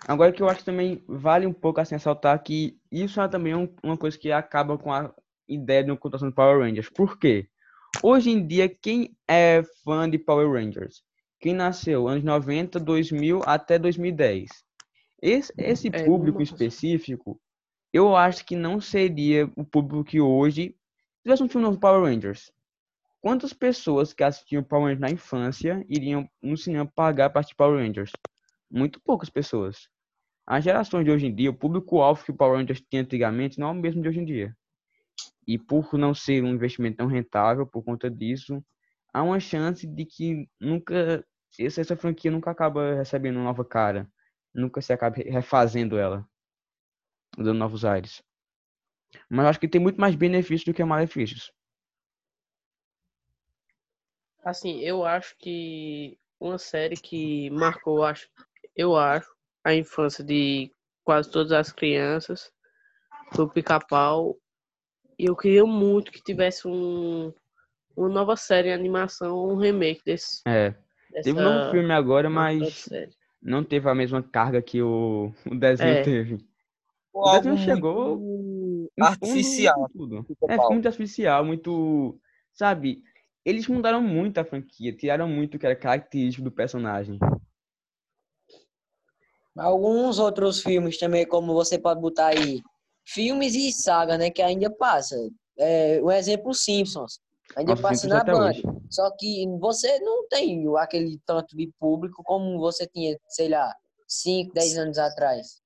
Agora 0.07 0.31
que 0.31 0.41
eu 0.41 0.49
acho 0.49 0.65
também 0.65 1.03
vale 1.07 1.45
um 1.45 1.53
pouco 1.53 1.79
assim 1.79 1.95
ressaltar 1.95 2.41
que 2.43 2.77
isso 2.91 3.21
é 3.21 3.27
também 3.27 3.55
um- 3.55 3.73
uma 3.83 3.97
coisa 3.97 4.17
que 4.17 4.31
acaba 4.31 4.77
com 4.77 4.91
a 4.91 5.13
ideia 5.47 5.83
de 5.83 5.91
uma 5.91 5.97
contação 5.97 6.29
de 6.29 6.35
Power 6.35 6.59
Rangers. 6.59 6.89
Por 6.89 7.17
quê? 7.19 7.47
Hoje 7.99 8.31
em 8.31 8.45
dia, 8.45 8.69
quem 8.69 9.15
é 9.27 9.63
fã 9.83 10.09
de 10.09 10.17
Power 10.17 10.49
Rangers? 10.51 11.03
Quem 11.39 11.53
nasceu 11.53 12.07
anos 12.07 12.23
90, 12.23 12.79
2000 12.79 13.41
até 13.45 13.77
2010? 13.77 14.49
Esse, 15.21 15.53
esse 15.57 15.91
É, 15.91 16.03
público 16.05 16.41
específico, 16.41 17.39
eu 17.93 18.15
acho 18.15 18.45
que 18.45 18.55
não 18.55 18.81
seria 18.81 19.51
o 19.55 19.63
público 19.65 20.03
que 20.03 20.19
hoje. 20.21 20.75
Se 21.17 21.23
tivesse 21.23 21.43
um 21.43 21.49
filme 21.49 21.65
novo 21.67 21.79
Power 21.79 22.03
Rangers, 22.03 22.51
quantas 23.21 23.53
pessoas 23.53 24.13
que 24.13 24.23
assistiam 24.23 24.63
Power 24.63 24.85
Rangers 24.85 25.01
na 25.01 25.11
infância 25.11 25.85
iriam 25.89 26.29
no 26.41 26.57
cinema 26.57 26.85
pagar 26.95 27.29
para 27.29 27.41
assistir 27.41 27.55
Power 27.55 27.79
Rangers? 27.79 28.11
Muito 28.71 28.99
poucas 29.01 29.29
pessoas. 29.29 29.89
As 30.47 30.63
gerações 30.63 31.05
de 31.05 31.11
hoje 31.11 31.27
em 31.27 31.35
dia, 31.35 31.51
o 31.51 31.53
público-alvo 31.53 32.23
que 32.23 32.31
o 32.31 32.35
Power 32.35 32.57
Rangers 32.59 32.81
tinha 32.89 33.03
antigamente 33.03 33.59
não 33.59 33.69
é 33.69 33.71
o 33.71 33.75
mesmo 33.75 34.01
de 34.01 34.09
hoje 34.09 34.19
em 34.19 34.25
dia. 34.25 34.55
E 35.47 35.57
por 35.57 35.97
não 35.97 36.13
ser 36.13 36.43
um 36.43 36.49
investimento 36.49 36.97
tão 36.97 37.07
rentável, 37.07 37.65
por 37.65 37.83
conta 37.83 38.09
disso, 38.09 38.63
há 39.13 39.23
uma 39.23 39.39
chance 39.39 39.87
de 39.87 40.05
que 40.05 40.47
nunca 40.59 41.25
essa, 41.59 41.95
franquia 41.95 42.31
nunca 42.31 42.51
acaba 42.51 42.93
recebendo 42.95 43.35
uma 43.35 43.45
nova 43.45 43.65
cara, 43.65 44.09
nunca 44.53 44.81
se 44.81 44.93
acabe 44.93 45.23
refazendo 45.23 45.97
ela, 45.97 46.25
dando 47.37 47.53
novos 47.53 47.83
ares. 47.83 48.23
Mas 49.29 49.45
acho 49.45 49.59
que 49.59 49.67
tem 49.67 49.81
muito 49.81 49.99
mais 49.99 50.15
benefícios 50.15 50.63
do 50.63 50.73
que 50.73 50.83
malefícios. 50.83 51.51
Assim, 54.43 54.79
eu 54.79 55.05
acho 55.05 55.35
que 55.37 56.17
uma 56.39 56.57
série 56.57 56.95
que 56.95 57.49
marcou, 57.51 58.03
acho, 58.03 58.27
eu 58.75 58.95
acho, 58.95 59.29
a 59.63 59.73
infância 59.73 60.23
de 60.23 60.71
quase 61.03 61.29
todas 61.29 61.51
as 61.51 61.71
crianças 61.71 62.51
foi 63.33 63.45
o 63.45 63.49
Pica-Pau. 63.49 64.37
E 65.21 65.25
eu 65.25 65.35
queria 65.35 65.63
muito 65.63 66.11
que 66.11 66.19
tivesse 66.19 66.67
um, 66.67 67.31
uma 67.95 68.09
nova 68.09 68.35
série 68.35 68.73
animação, 68.73 69.49
um 69.49 69.55
remake 69.55 70.01
desse. 70.03 70.41
É, 70.47 70.71
Dessa 71.11 71.29
teve 71.29 71.39
um 71.39 71.43
novo 71.43 71.69
filme 71.69 71.93
agora, 71.93 72.27
mas 72.27 72.89
não 73.39 73.63
teve 73.63 73.87
a 73.87 73.93
mesma 73.93 74.23
carga 74.23 74.63
que 74.63 74.81
o, 74.81 75.31
o 75.45 75.53
desenho 75.53 75.97
É. 75.97 76.01
teve. 76.01 76.37
Ficou 77.05 77.27
O 77.27 77.31
desenho 77.33 77.57
chegou 77.59 78.17
muito 78.17 78.99
artificial. 78.99 79.91
tudo. 79.93 80.25
É, 80.49 80.53
ficou 80.53 80.71
muito 80.71 80.87
artificial, 80.87 81.45
muito. 81.45 82.19
Sabe? 82.51 83.03
Eles 83.45 83.67
mudaram 83.67 84.01
muito 84.01 84.39
a 84.39 84.43
franquia, 84.43 84.91
tiraram 84.91 85.29
muito 85.29 85.53
o 85.53 85.59
que 85.59 85.67
era 85.67 85.75
característico 85.75 86.43
do 86.43 86.51
personagem. 86.51 87.19
Alguns 89.55 90.17
outros 90.17 90.63
filmes 90.63 90.97
também, 90.97 91.27
como 91.27 91.53
você 91.53 91.77
pode 91.77 92.01
botar 92.01 92.29
aí, 92.29 92.59
filmes 93.05 93.55
e 93.55 93.71
saga, 93.71 94.17
né, 94.17 94.29
que 94.29 94.41
ainda 94.41 94.69
passa. 94.69 95.15
É, 95.57 96.01
um 96.01 96.11
exemplo, 96.11 96.53
Simpsons. 96.53 97.19
Ainda 97.55 97.71
Nossa, 97.71 97.81
passa 97.83 98.01
Simpsons 98.01 98.17
na 98.19 98.23
Band. 98.33 98.49
hoje. 98.49 98.63
Só 98.89 99.09
que 99.17 99.45
você 99.59 99.99
não 99.99 100.27
tem 100.27 100.63
aquele 100.77 101.19
tanto 101.25 101.55
de 101.55 101.69
público 101.79 102.23
como 102.23 102.57
você 102.59 102.87
tinha, 102.87 103.17
sei 103.27 103.49
lá, 103.49 103.73
5, 104.07 104.53
10 104.53 104.77
anos 104.77 104.97
atrás. 104.97 105.61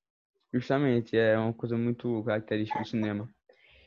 Justamente, 0.53 1.17
é 1.17 1.37
uma 1.37 1.53
coisa 1.53 1.77
muito 1.77 2.23
característica 2.23 2.79
do 2.79 2.87
cinema. 2.87 3.29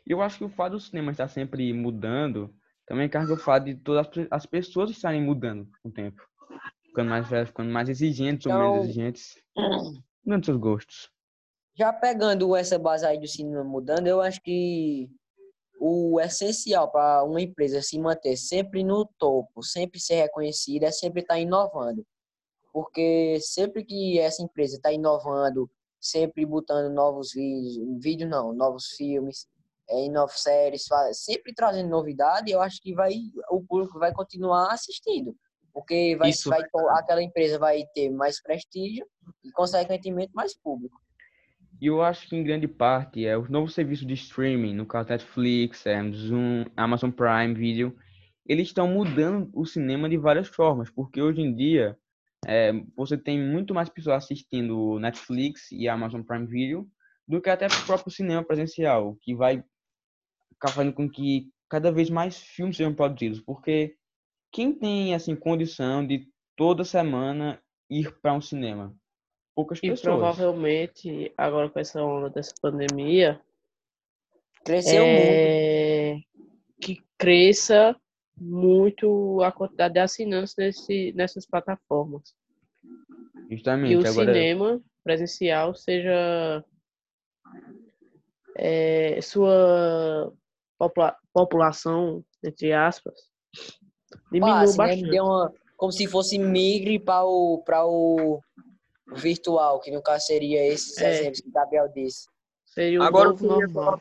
E 0.06 0.12
eu 0.12 0.22
acho 0.22 0.38
que 0.38 0.44
o 0.44 0.48
fato 0.48 0.72
do 0.72 0.80
cinema 0.80 1.10
estar 1.12 1.28
sempre 1.28 1.72
mudando 1.72 2.54
também 2.86 3.08
carrega 3.08 3.34
o 3.34 3.38
fato 3.38 3.64
de 3.64 3.74
todas 3.74 4.06
as 4.06 4.12
pe- 4.12 4.28
as 4.30 4.46
pessoas 4.46 4.90
estarem 4.90 5.20
mudando 5.22 5.68
com 5.82 5.88
o 5.88 5.92
tempo. 5.92 6.22
Ficando 6.86 7.10
mais 7.10 7.28
velhas, 7.28 7.48
ficando 7.48 7.70
mais 7.70 7.88
exigentes 7.88 8.46
ou 8.46 8.52
menos 8.52 8.68
Então- 8.70 8.84
exigentes. 8.84 9.34
Mudando 10.24 10.44
seus 10.44 10.56
gostos. 10.58 11.10
Já 11.78 11.92
pegando 11.92 12.56
essa 12.56 12.76
base 12.76 13.06
aí 13.06 13.20
do 13.20 13.28
cinema 13.28 13.62
mudando, 13.62 14.08
eu 14.08 14.20
acho 14.20 14.42
que 14.42 15.08
o 15.78 16.18
essencial 16.20 16.90
para 16.90 17.22
uma 17.22 17.40
empresa 17.40 17.80
se 17.80 17.96
manter 18.00 18.36
sempre 18.36 18.82
no 18.82 19.06
topo, 19.16 19.62
sempre 19.62 20.00
ser 20.00 20.16
reconhecida, 20.16 20.86
é 20.86 20.90
sempre 20.90 21.20
estar 21.20 21.38
inovando. 21.38 22.04
Porque 22.72 23.38
sempre 23.40 23.84
que 23.84 24.18
essa 24.18 24.42
empresa 24.42 24.74
está 24.74 24.90
inovando, 24.90 25.70
sempre 26.00 26.44
botando 26.44 26.92
novos 26.92 27.32
vídeos, 27.32 28.02
vídeo 28.02 28.28
não, 28.28 28.52
novos 28.52 28.88
filmes, 28.96 29.46
é, 29.88 30.00
em 30.00 30.10
novas 30.10 30.40
séries, 30.40 30.84
sempre 31.12 31.54
trazendo 31.54 31.88
novidade, 31.88 32.50
eu 32.50 32.60
acho 32.60 32.82
que 32.82 32.92
vai 32.92 33.14
o 33.50 33.62
público 33.62 34.00
vai 34.00 34.12
continuar 34.12 34.72
assistindo. 34.72 35.32
Porque 35.72 36.16
vai, 36.16 36.30
Isso. 36.30 36.50
vai, 36.50 36.60
aquela 36.96 37.22
empresa 37.22 37.56
vai 37.56 37.84
ter 37.94 38.10
mais 38.10 38.42
prestígio 38.42 39.06
e, 39.44 39.52
consequentemente, 39.52 40.32
mais 40.34 40.58
público. 40.58 41.00
E 41.80 41.86
eu 41.86 42.02
acho 42.02 42.28
que 42.28 42.34
em 42.34 42.42
grande 42.42 42.66
parte 42.66 43.24
é 43.24 43.38
os 43.38 43.48
novos 43.48 43.72
serviços 43.72 44.06
de 44.06 44.14
streaming, 44.14 44.74
no 44.74 44.84
caso 44.84 45.10
Netflix, 45.10 45.86
é, 45.86 46.02
Zoom, 46.10 46.64
Amazon 46.76 47.10
Prime 47.10 47.54
Video, 47.54 47.96
eles 48.44 48.68
estão 48.68 48.88
mudando 48.88 49.48
o 49.52 49.64
cinema 49.64 50.08
de 50.08 50.16
várias 50.16 50.48
formas, 50.48 50.90
porque 50.90 51.22
hoje 51.22 51.40
em 51.40 51.54
dia 51.54 51.96
é, 52.46 52.72
você 52.96 53.16
tem 53.16 53.40
muito 53.40 53.74
mais 53.74 53.88
pessoas 53.88 54.24
assistindo 54.24 54.98
Netflix 54.98 55.70
e 55.70 55.88
Amazon 55.88 56.22
Prime 56.22 56.46
Video 56.46 56.88
do 57.26 57.40
que 57.40 57.50
até 57.50 57.66
o 57.66 57.86
próprio 57.86 58.10
cinema 58.10 58.42
presencial, 58.42 59.16
que 59.20 59.34
vai 59.34 59.62
ficar 60.54 60.72
fazendo 60.72 60.94
com 60.94 61.08
que 61.08 61.50
cada 61.68 61.92
vez 61.92 62.08
mais 62.10 62.38
filmes 62.38 62.76
sejam 62.76 62.94
produzidos, 62.94 63.40
porque 63.40 63.94
quem 64.50 64.72
tem 64.72 65.14
assim 65.14 65.36
condição 65.36 66.04
de 66.04 66.26
toda 66.56 66.84
semana 66.84 67.62
ir 67.90 68.18
para 68.20 68.32
um 68.32 68.40
cinema? 68.40 68.96
Poucas 69.58 69.80
E 69.80 69.90
pessoas. 69.90 70.00
provavelmente, 70.00 71.32
agora 71.36 71.68
com 71.68 71.80
essa 71.80 72.00
onda 72.00 72.30
dessa 72.30 72.54
pandemia, 72.62 73.40
Cresceu 74.64 75.04
muito. 75.04 75.18
é, 75.18 76.16
que 76.80 77.02
cresça 77.18 77.96
muito 78.40 79.42
a 79.42 79.50
quantidade 79.50 79.94
de 79.94 79.98
assinantes 79.98 80.54
nesse, 80.56 81.12
nessas 81.14 81.44
plataformas. 81.44 82.36
E 83.50 83.56
Justamente, 83.56 83.96
o 83.96 84.06
agora 84.06 84.32
cinema 84.32 84.80
presencial 85.02 85.74
seja 85.74 86.64
é, 88.56 89.20
sua 89.20 90.32
popula- 90.78 91.16
população, 91.32 92.24
entre 92.44 92.72
aspas, 92.72 93.28
diminua 94.30 94.60
Passe, 94.60 94.78
né? 94.78 94.86
bastante. 94.86 95.10
Deu 95.10 95.24
uma, 95.24 95.52
como 95.76 95.90
se 95.90 96.06
fosse 96.06 96.38
migre 96.38 97.00
para 97.00 97.24
o, 97.24 97.58
para 97.66 97.84
o 97.84 98.40
virtual, 99.16 99.80
que 99.80 99.90
no 99.90 100.02
caso 100.02 100.26
seria 100.26 100.66
esses 100.66 100.96
É. 100.98 101.12
exemplos 101.20 101.40
que 101.40 101.48
o 101.48 101.52
Gabriel 101.52 101.88
disse. 101.88 102.28
Seria 102.66 103.00
o 103.00 103.02
Agora 103.02 103.30
eu 103.30 103.36
queria 103.36 103.66
normal. 103.66 104.00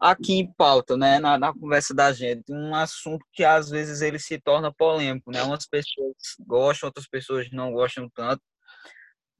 aqui 0.00 0.34
em 0.34 0.52
pauta, 0.52 0.96
né, 0.96 1.18
na, 1.18 1.38
na 1.38 1.52
conversa 1.52 1.94
da 1.94 2.12
gente, 2.12 2.52
um 2.52 2.74
assunto 2.74 3.24
que 3.32 3.42
às 3.42 3.70
vezes 3.70 4.02
ele 4.02 4.18
se 4.18 4.38
torna 4.38 4.72
polêmico, 4.72 5.30
né? 5.30 5.42
Umas 5.42 5.66
pessoas 5.66 6.14
gostam, 6.46 6.88
outras 6.88 7.08
pessoas 7.08 7.50
não 7.50 7.72
gostam 7.72 8.08
tanto 8.14 8.42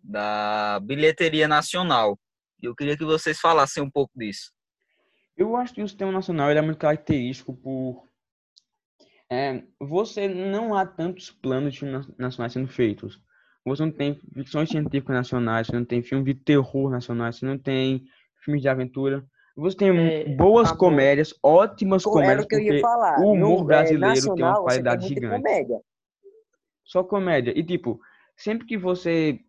da 0.03 0.81
bilheteria 0.83 1.47
nacional. 1.47 2.19
Eu 2.63 2.75
queria 2.75 2.97
que 2.97 3.05
vocês 3.05 3.39
falassem 3.39 3.83
um 3.83 3.91
pouco 3.91 4.13
disso. 4.17 4.51
Eu 5.37 5.55
acho 5.57 5.75
que 5.75 5.83
o 5.83 5.89
sistema 5.89 6.11
nacional 6.11 6.51
ele 6.51 6.59
é 6.59 6.63
muito 6.63 6.79
característico 6.79 7.55
por 7.55 8.07
é, 9.31 9.65
você 9.81 10.29
não 10.29 10.75
há 10.75 10.87
tantos 10.87 11.31
planos 11.31 11.79
nacionais 12.17 12.53
sendo 12.53 12.69
feitos. 12.69 13.21
Você 13.67 13.85
não 13.85 13.91
tem 13.93 14.15
ficções 14.33 14.69
científicas 14.71 15.15
nacionais, 15.17 15.67
você 15.67 15.77
não 15.77 15.85
tem 15.85 16.03
filmes 16.03 16.25
de 16.27 16.35
terror 16.35 16.89
nacionais, 16.91 17.37
você 17.37 17.45
não 17.47 17.59
tem 17.59 18.05
filmes 18.45 18.63
de 18.63 18.69
aventura. 18.69 19.25
Você 19.57 19.77
tem 19.77 19.89
É, 19.99 20.37
boas 20.37 20.69
amor. 20.69 20.79
comédias, 20.79 21.35
ótimas 21.43 22.05
comédias, 22.05 22.45
o 22.45 22.49
que 22.49 22.55
eu 22.55 22.61
ia 22.61 22.67
porque 22.73 22.81
falar. 22.81 23.19
o 23.21 23.33
humor 23.33 23.59
No, 23.59 23.63
é, 23.63 23.67
brasileiro 23.67 24.15
tem 24.21 24.23
uma 24.31 24.31
nacional, 24.35 24.55
você 24.63 24.65
qualidade 24.65 25.01
muita 25.07 25.15
gigante. 25.21 25.43
comédia. 25.43 25.81
só 26.85 27.03
comédia. 27.03 27.53
E 27.59 27.65
tipo, 27.65 28.01
sempre 28.37 28.67
que 28.67 28.79
você 28.79 29.41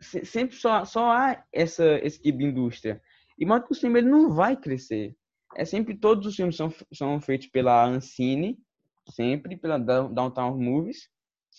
se- 0.00 0.24
sempre 0.24 0.54
só 0.56 0.84
só 0.84 1.10
há 1.10 1.42
essa 1.52 1.84
esse 2.04 2.20
tipo 2.22 2.38
de 2.38 2.44
indústria. 2.44 3.00
E 3.38 3.44
modo 3.44 3.64
que 3.66 3.72
o 3.72 3.74
cinema 3.74 3.98
ele 3.98 4.08
não 4.08 4.30
vai 4.32 4.56
crescer. 4.56 5.16
É 5.56 5.64
sempre 5.64 5.96
todos 5.96 6.26
os 6.26 6.36
filmes 6.36 6.54
são 6.56 6.72
são 6.92 7.20
feitos 7.20 7.48
pela 7.48 7.84
Ancine, 7.84 8.58
sempre 9.10 9.56
pela 9.56 9.78
Down- 9.78 10.12
Downtown 10.14 10.56
Movies, 10.56 11.08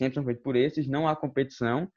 sempre 0.03 0.15
são 0.15 0.25
feitos 0.25 0.43
por 0.43 0.55
esses, 0.55 0.87
não 0.87 1.07
há 1.07 1.15
competição. 1.15 1.89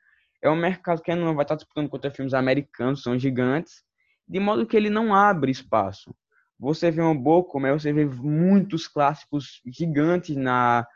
É 0.42 0.50
um 0.50 0.56
mercado 0.56 1.02
que 1.02 1.14
não 1.14 1.34
vai 1.34 1.44
estar 1.44 1.56
disputando 1.56 1.88
contra 1.88 2.10
filmes 2.10 2.34
americanos, 2.34 3.02
são 3.02 3.18
gigantes, 3.18 3.82
de 4.28 4.38
modo 4.38 4.66
que 4.66 4.76
ele 4.76 4.90
não 4.90 5.14
abre 5.14 5.50
espaço. 5.50 6.14
Você 6.58 6.90
vê 6.90 7.02
uma 7.02 7.14
boa 7.14 7.44
comédia, 7.44 7.78
você 7.78 7.92
vê 7.92 8.04
muitos 8.04 8.88
clássicos 8.88 9.60
gigantes 9.66 10.36
na 10.36 10.86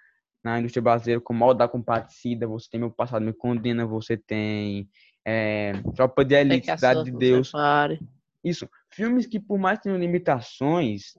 na 0.43 0.59
indústria 0.59 0.83
brasileira, 0.83 1.21
como 1.21 1.40
Mal 1.40 1.55
da 1.55 1.69
Compadecida, 1.69 2.47
você 2.47 2.69
tem 2.71 2.81
Meu 2.81 2.90
Passado 2.90 3.25
Me 3.25 3.33
Condena, 3.33 3.87
você 3.87 4.17
tem 4.17 4.88
é, 5.25 5.73
Tropa 5.95 6.25
de 6.25 6.35
É 6.35 6.40
Elite, 6.40 6.71
a 6.71 6.76
Cidade 6.76 7.05
de 7.05 7.12
Deus. 7.12 7.49
separe. 7.49 8.00
Isso. 8.43 8.69
Filmes 8.90 9.26
que, 9.26 9.38
por 9.38 9.59
mais 9.59 9.79
que 9.79 9.85
tenham 9.85 9.99
limitações, 9.99 11.12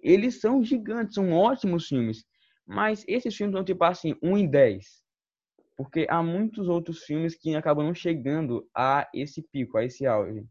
eles 0.00 0.40
são 0.40 0.62
gigantes, 0.62 1.14
são 1.14 1.32
ótimos 1.32 1.88
filmes. 1.88 2.24
Mas 2.64 3.04
esses 3.08 3.34
filmes 3.34 3.54
são 3.54 3.64
tipo 3.64 3.82
assim, 3.82 4.14
1 4.22 4.38
em 4.38 4.46
10. 4.46 4.86
Porque 5.78 6.06
há 6.10 6.20
muitos 6.20 6.68
outros 6.68 7.04
filmes 7.04 7.36
que 7.36 7.54
acabam 7.54 7.86
não 7.86 7.94
chegando 7.94 8.68
a 8.74 9.08
esse 9.14 9.40
pico, 9.40 9.78
a 9.78 9.84
esse 9.84 10.04
auge. 10.06 10.44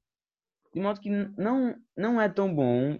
De 0.74 0.80
modo 0.80 1.02
que 1.02 1.10
não, 1.10 1.76
não 1.98 2.20
é 2.22 2.30
tão 2.30 2.54
bom. 2.56 2.98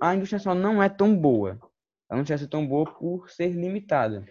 A 0.00 0.14
indústria 0.14 0.38
nacional 0.38 0.56
não 0.74 0.82
é 0.82 0.88
tão 0.88 1.14
boa. 1.14 1.60
Ela 2.08 2.18
não 2.18 2.24
chega 2.24 2.36
a 2.36 2.38
ser 2.38 2.48
tão 2.48 2.66
boa 2.66 2.90
por 2.94 3.28
ser 3.30 3.50
limitada. 3.50 4.26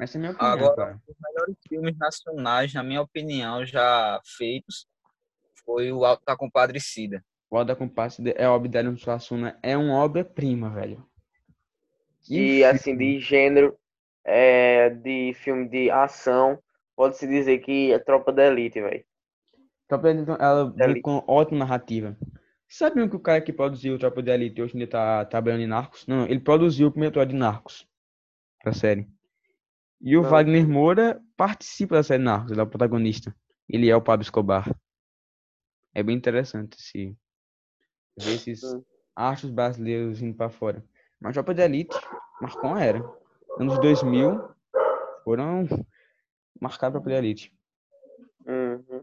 Essa 0.00 0.16
é 0.16 0.18
a 0.18 0.20
minha 0.20 0.32
opinião, 0.32 0.52
Agora, 0.52 0.74
cara. 0.76 1.02
os 1.06 1.16
melhores 1.22 1.56
filmes 1.68 1.96
nacionais, 1.96 2.74
na 2.74 2.82
minha 2.82 3.00
opinião, 3.00 3.64
já 3.64 4.20
feitos, 4.36 4.88
foi 5.64 5.92
o 5.92 6.04
Alto 6.04 6.24
da 6.26 6.36
Compadecida. 6.36 7.24
O 7.48 7.56
Alda 7.56 7.76
Compadecida 7.76 8.30
é 8.30 8.44
a 8.46 8.52
obra 8.52 8.68
de 8.68 8.78
Ariano 8.78 8.98
Suassuna. 8.98 9.56
É 9.62 9.76
uma 9.76 9.94
obra-prima, 9.94 10.70
velho. 10.70 11.06
Que 12.22 12.34
E 12.34 12.38
filme. 12.38 12.64
assim, 12.64 12.96
de 12.96 13.20
gênero, 13.20 13.78
é, 14.24 14.90
de 14.90 15.32
filme 15.34 15.68
de 15.68 15.90
ação, 15.90 16.58
pode-se 16.96 17.26
dizer 17.26 17.58
que 17.58 17.92
é 17.92 17.98
Tropa 17.98 18.32
da 18.32 18.46
Elite, 18.46 18.80
velho. 18.80 19.04
Tropa 19.88 20.12
de 20.12 20.20
Elite, 20.20 20.30
ela 20.40 20.70
vem 20.70 20.84
Elite. 20.86 21.02
com 21.02 21.22
ótima 21.26 21.60
narrativa. 21.60 22.16
Sabiam 22.68 23.08
que 23.08 23.16
o 23.16 23.20
cara 23.20 23.40
que 23.42 23.52
produziu 23.52 23.98
Tropa 23.98 24.22
de 24.22 24.30
Elite 24.30 24.62
hoje 24.62 24.76
dia 24.76 24.86
tá 24.88 25.24
trabalhando 25.26 25.62
em 25.62 25.66
Narcos? 25.66 26.06
Não, 26.06 26.24
ele 26.26 26.40
produziu 26.40 26.88
o 26.88 26.90
primeiro 26.90 27.12
episódio 27.12 27.34
de 27.34 27.38
Narcos. 27.38 27.86
Da 28.64 28.72
série. 28.72 29.06
E 30.00 30.16
o 30.16 30.22
Não. 30.22 30.30
Wagner 30.30 30.66
Moura 30.68 31.20
participa 31.36 31.96
da 31.96 32.02
série 32.02 32.22
Narcos, 32.22 32.50
ele 32.52 32.60
é 32.60 32.62
o 32.64 32.66
protagonista. 32.66 33.34
Ele 33.68 33.90
é 33.90 33.96
o 33.96 34.00
Pablo 34.02 34.22
Escobar. 34.22 34.74
É 35.94 36.02
bem 36.02 36.16
interessante 36.16 36.76
esse, 36.78 37.14
ver 38.18 38.34
esses 38.34 38.62
Hum. 38.62 38.82
astros 39.14 39.50
brasileiros 39.52 40.22
indo 40.22 40.34
pra 40.36 40.48
fora. 40.48 40.82
Mas 41.20 41.34
Tropa 41.34 41.52
de 41.54 41.62
Elite 41.62 41.96
marcou 42.40 42.70
uma 42.70 42.82
era. 42.82 43.02
Anos 43.58 43.78
2000 43.80 44.48
foram 45.24 45.68
marcados 46.60 46.94
Tropa 46.94 47.10
de 47.10 47.16
Elite. 47.16 47.52
Uhum. 48.46 49.02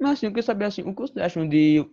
Mas 0.00 0.12
assim, 0.12 0.26
eu 0.26 0.30
queria 0.30 0.42
saber 0.42 0.64
assim, 0.66 0.82
o 0.82 0.94
que 0.94 1.02
vocês 1.02 1.24
acham 1.24 1.48
de. 1.48 1.84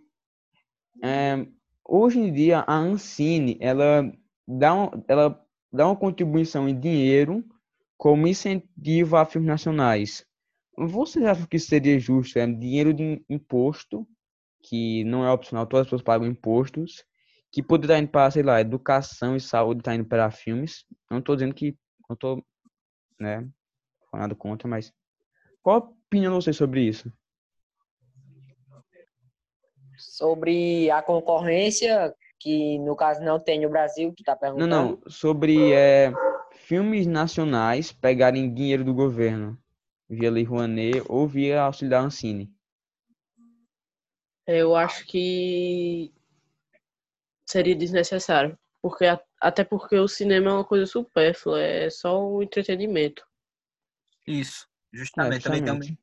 é, 1.03 1.45
hoje 1.83 2.19
em 2.19 2.31
dia, 2.31 2.63
a 2.67 2.75
Ancine, 2.75 3.57
ela 3.59 4.11
dá, 4.47 4.73
um, 4.73 4.89
ela 5.07 5.45
dá 5.71 5.87
uma 5.87 5.95
contribuição 5.95 6.67
em 6.69 6.79
dinheiro 6.79 7.43
como 7.97 8.27
incentivo 8.27 9.17
a 9.17 9.25
filmes 9.25 9.49
nacionais. 9.49 10.25
Vocês 10.77 11.25
acham 11.25 11.45
que 11.45 11.59
seria 11.59 11.99
justo? 11.99 12.39
É, 12.39 12.47
dinheiro 12.47 12.93
de 12.93 13.23
imposto, 13.29 14.07
que 14.63 15.03
não 15.03 15.25
é 15.25 15.31
opcional, 15.31 15.65
todas 15.65 15.81
as 15.81 15.87
pessoas 15.87 16.01
pagam 16.01 16.27
impostos, 16.27 17.03
que 17.51 17.63
poderia 17.63 17.95
estar 17.95 18.03
indo 18.03 18.11
para, 18.11 18.31
sei 18.31 18.43
lá, 18.43 18.61
educação 18.61 19.35
e 19.35 19.41
saúde, 19.41 19.81
está 19.81 19.95
indo 19.95 20.05
para 20.05 20.29
filmes. 20.31 20.85
Eu 21.09 21.15
não 21.15 21.19
estou 21.19 21.35
dizendo 21.35 21.53
que. 21.53 21.77
Não 22.09 22.13
estou, 22.15 22.43
né, 23.19 23.47
falando 24.09 24.21
nada 24.23 24.35
contra, 24.35 24.67
mas. 24.67 24.91
Qual 25.61 25.75
a 25.75 25.79
opinião 25.79 26.31
de 26.37 26.43
vocês 26.43 26.55
sobre 26.55 26.81
isso? 26.81 27.11
Sobre 29.97 30.89
a 30.91 31.01
concorrência, 31.01 32.13
que 32.39 32.79
no 32.79 32.95
caso 32.95 33.21
não 33.21 33.39
tem 33.39 33.59
no 33.61 33.69
Brasil, 33.69 34.13
que 34.13 34.23
tá 34.23 34.33
Não, 34.33 34.39
perguntando. 34.39 34.69
não, 34.69 35.09
sobre 35.09 35.73
é, 35.73 36.11
filmes 36.53 37.05
nacionais 37.05 37.91
pegarem 37.91 38.53
dinheiro 38.53 38.83
do 38.83 38.93
governo 38.93 39.57
via 40.09 40.31
Lei 40.31 40.43
Rouanet 40.43 41.03
ou 41.07 41.27
via 41.27 41.61
auxílio 41.61 41.91
da 41.91 41.99
Ancine. 41.99 42.51
Eu 44.47 44.75
acho 44.75 45.05
que 45.05 46.11
seria 47.49 47.75
desnecessário. 47.75 48.57
Porque, 48.81 49.05
até 49.41 49.63
porque 49.63 49.97
o 49.97 50.07
cinema 50.07 50.49
é 50.49 50.53
uma 50.53 50.65
coisa 50.65 50.85
supérflua, 50.85 51.61
é 51.61 51.89
só 51.89 52.25
um 52.25 52.41
entretenimento. 52.41 53.25
Isso, 54.25 54.67
É, 54.93 54.97
justamente. 54.97 55.43
Também 55.43 55.63
tem 55.63 55.73
justamente. 55.73 55.99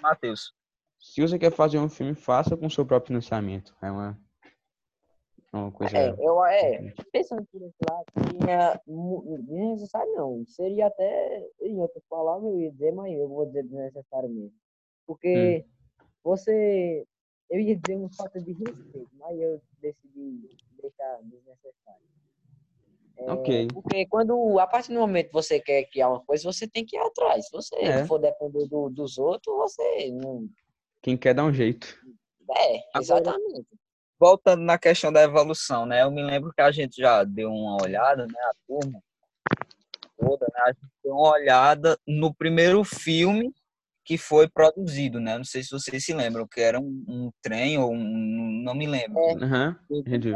Matheus. 0.00 0.54
Se 1.00 1.20
você 1.20 1.38
quer 1.38 1.50
fazer 1.50 1.78
um 1.78 1.88
filme, 1.88 2.14
faça 2.14 2.56
com 2.56 2.70
seu 2.70 2.86
próprio 2.86 3.08
financiamento. 3.08 3.74
É 3.82 3.90
uma, 3.90 4.16
é 5.52 5.56
uma 5.56 5.72
coisa. 5.72 5.96
É, 5.96 6.10
eu, 6.10 6.44
é, 6.44 6.94
pensando 7.12 7.44
por 7.50 7.60
esse 7.62 7.76
lado, 7.90 8.04
seria 8.14 8.80
desnecessário 9.40 10.12
não. 10.14 10.44
Seria 10.46 10.86
até, 10.86 11.48
em 11.60 11.80
outras 11.80 12.04
palavras, 12.08 12.52
eu 12.52 12.60
ia 12.60 12.70
dizer, 12.70 12.92
mas 12.92 13.12
eu 13.12 13.28
vou 13.28 13.46
dizer 13.46 13.64
desnecessário 13.64 14.28
mesmo. 14.28 14.54
Porque 15.04 15.64
você, 16.22 17.04
eu 17.50 17.58
ia 17.58 17.76
dizer 17.76 17.96
uma 17.96 18.12
falta 18.12 18.40
de 18.40 18.52
respeito, 18.52 19.10
mas 19.14 19.40
eu 19.40 19.60
decidi 19.80 20.48
deixar 20.82 21.18
desnecessário. 21.22 22.02
É, 23.16 23.30
Ok. 23.30 23.68
Porque 23.72 24.06
quando, 24.06 24.58
a 24.58 24.66
partir 24.66 24.92
do 24.92 24.98
momento 24.98 25.28
que 25.28 25.32
você 25.32 25.60
quer 25.60 25.84
criar 25.84 26.08
uma 26.08 26.20
coisa, 26.24 26.44
você 26.50 26.66
tem 26.66 26.84
que 26.84 26.96
ir 26.96 27.00
atrás. 27.00 27.46
Se 27.46 27.52
você 27.52 27.76
É. 27.76 28.04
for 28.06 28.18
depender 28.18 28.66
do- 28.68 28.90
dos 28.90 29.18
outros, 29.18 29.54
você 29.56 30.10
não. 30.12 30.48
Quem 31.02 31.16
quer 31.16 31.34
dar 31.34 31.44
um 31.44 31.52
jeito. 31.52 31.98
É, 32.56 32.98
exatamente. 32.98 33.66
Voltando 34.18 34.62
na 34.62 34.78
questão 34.78 35.12
da 35.12 35.22
evolução, 35.22 35.84
né? 35.86 36.02
Eu 36.02 36.10
me 36.10 36.22
lembro 36.22 36.52
que 36.52 36.62
a 36.62 36.70
gente 36.70 36.96
já 37.00 37.24
deu 37.24 37.50
uma 37.50 37.82
olhada, 37.82 38.26
né? 38.26 38.38
A 38.40 38.52
turma 38.66 39.02
toda, 40.16 40.46
né? 40.54 40.60
A 40.64 40.72
gente 40.72 40.92
deu 41.02 41.12
uma 41.14 41.30
olhada 41.32 41.98
no 42.06 42.32
primeiro 42.32 42.84
filme 42.84 43.52
que 44.04 44.18
foi 44.18 44.48
produzido, 44.48 45.20
né? 45.20 45.36
Não 45.36 45.44
sei 45.44 45.62
se 45.62 45.70
vocês 45.70 46.04
se 46.04 46.12
lembram, 46.12 46.46
que 46.46 46.60
era 46.60 46.80
um, 46.80 47.04
um 47.08 47.30
trem 47.40 47.78
ou 47.78 47.92
um... 47.92 48.62
Não 48.64 48.74
me 48.74 48.86
lembro. 48.86 49.20
Entendi. 49.90 50.32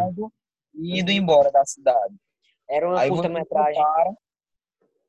E 0.74 1.00
indo 1.00 1.10
embora 1.10 1.50
da 1.50 1.64
cidade. 1.64 2.14
Era 2.68 2.88
uma 2.88 3.06
curta-metragem. 3.08 3.74
compara, 3.82 4.16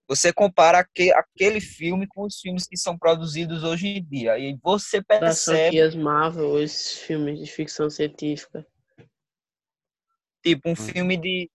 você 0.08 0.32
compara 0.34 0.80
aque- 0.80 1.12
aquele 1.12 1.60
filme 1.60 2.08
com 2.08 2.24
os 2.26 2.40
filmes 2.40 2.66
que 2.68 2.78
são 2.78 2.98
produzidos 2.98 3.64
hoje 3.64 3.88
em 3.88 4.04
dia. 4.04 4.38
E 4.40 4.58
você 4.64 5.04
percebe, 5.04 5.58
franquias 5.64 5.96
Marvel, 5.96 6.62
esses 6.62 7.00
filmes 7.00 7.40
de 7.40 7.52
ficção 7.52 7.90
científica. 7.90 8.66
tipo, 10.44 10.70
um 10.70 10.72
Hum. 10.72 10.76
filme 10.76 11.18
de 11.18 11.50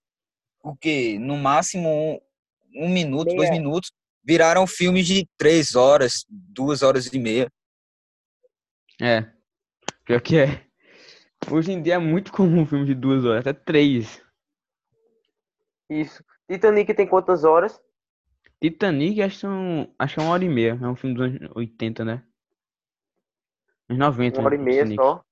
o 0.63 0.77
quê? 0.77 1.19
No 1.19 1.37
máximo 1.37 1.89
um, 1.89 2.85
um 2.87 2.89
minuto, 2.89 3.35
dois 3.35 3.49
Meia. 3.49 3.53
minutos, 3.63 3.91
viraram 4.25 4.67
filmes 4.67 5.07
de 5.07 5.27
três 5.37 5.75
horas, 5.75 6.25
duas 6.29 6.83
horas 6.83 7.07
e 7.13 7.19
meia. 7.19 7.49
É. 9.01 9.31
Pior 10.05 10.21
que 10.21 10.37
é. 10.39 10.65
Hoje 11.51 11.73
em 11.73 11.83
dia 11.83 11.95
é 11.95 11.99
muito 11.99 12.33
comum 12.33 12.63
um 12.63 12.67
filme 12.67 12.87
de 12.87 12.95
duas 12.95 13.25
horas, 13.25 13.41
até 13.47 13.53
três. 13.53 14.23
Isso. 15.91 16.25
Titanic 16.51 16.95
tem 16.95 17.07
quantas 17.07 17.45
horas? 17.45 17.81
Titanic, 18.61 19.21
acho 19.23 19.35
que 19.35 19.41
são. 19.41 19.95
Acho 19.99 20.15
que 20.15 20.21
é 20.21 20.23
uma 20.25 20.33
hora 20.33 20.45
e 20.45 20.49
meia. 20.49 20.79
É 20.81 20.87
um 20.87 20.95
filme 20.97 21.17
dos 21.17 21.25
anos 21.27 21.51
80, 21.57 22.05
né? 22.05 22.23
Uns 23.91 23.99
90, 23.99 24.39
Uma 24.39 24.47
hora 24.47 24.55
e 24.55 24.59
né, 24.59 24.65
meia 24.65 24.83
Titanic. 24.85 25.03
só. 25.03 25.25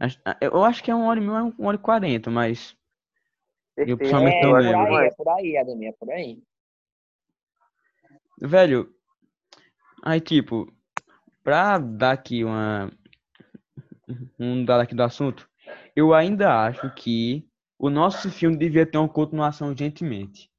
Acho- 0.00 0.20
Eu 0.40 0.64
acho 0.64 0.82
que 0.82 0.90
é 0.90 0.94
uma 0.94 1.06
hora 1.06 1.20
e 1.20 1.22
meia, 1.22 1.42
uma 1.58 1.68
hora 1.68 1.76
e 1.76 1.80
quarenta, 1.80 2.30
mas. 2.30 2.74
Certeza. 3.74 3.96
pessoalmente 3.98 4.36
É, 4.38 4.42
não 4.42 4.50
por 4.50 4.58
lembro. 4.58 4.96
aí, 4.96 5.06
é 5.06 5.10
por 5.10 5.28
aí, 5.28 5.56
Ademir, 5.56 5.88
é 5.88 5.92
por 5.92 6.10
aí. 6.10 6.42
Velho, 8.40 8.88
aí 10.02 10.20
tipo, 10.20 10.72
pra 11.42 11.78
dar 11.78 12.12
aqui 12.12 12.44
uma. 12.44 12.90
Um 14.38 14.64
dado 14.64 14.80
aqui 14.80 14.94
do 14.94 15.02
assunto, 15.02 15.46
eu 15.94 16.14
ainda 16.14 16.64
acho 16.66 16.90
que 16.94 17.46
o 17.78 17.90
nosso 17.90 18.30
filme 18.30 18.56
devia 18.56 18.86
ter 18.86 18.96
uma 18.96 19.08
continuação 19.08 19.68
urgentemente. 19.68 20.50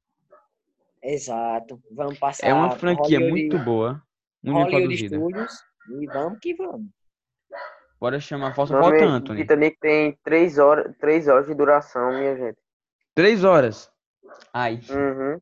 Exato. 1.02 1.82
Vamos 1.90 2.18
passar. 2.18 2.46
É 2.46 2.54
uma 2.54 2.70
franquia 2.70 3.18
Hollywood- 3.18 3.40
muito 3.42 3.58
boa, 3.58 4.02
muito 4.42 4.54
bem 4.56 4.64
Hollywood 4.74 4.82
produzida. 5.08 5.16
Studios 5.16 5.52
e 6.00 6.06
vamos 6.06 6.38
que 6.40 6.54
vamos. 6.54 6.86
Bora 7.98 8.20
chamar, 8.20 8.54
falta, 8.54 8.72
Nome- 8.78 8.98
falta 8.98 9.04
Anthony. 9.04 9.40
Titanic 9.42 9.78
tem 9.80 10.18
três 10.22 10.56
horas, 10.58 10.96
três 10.98 11.26
horas 11.26 11.46
de 11.46 11.54
duração, 11.54 12.12
minha 12.12 12.36
gente. 12.36 12.58
Três 13.14 13.42
horas. 13.44 13.90
Ai, 14.54 14.80
Uhum. 14.90 15.40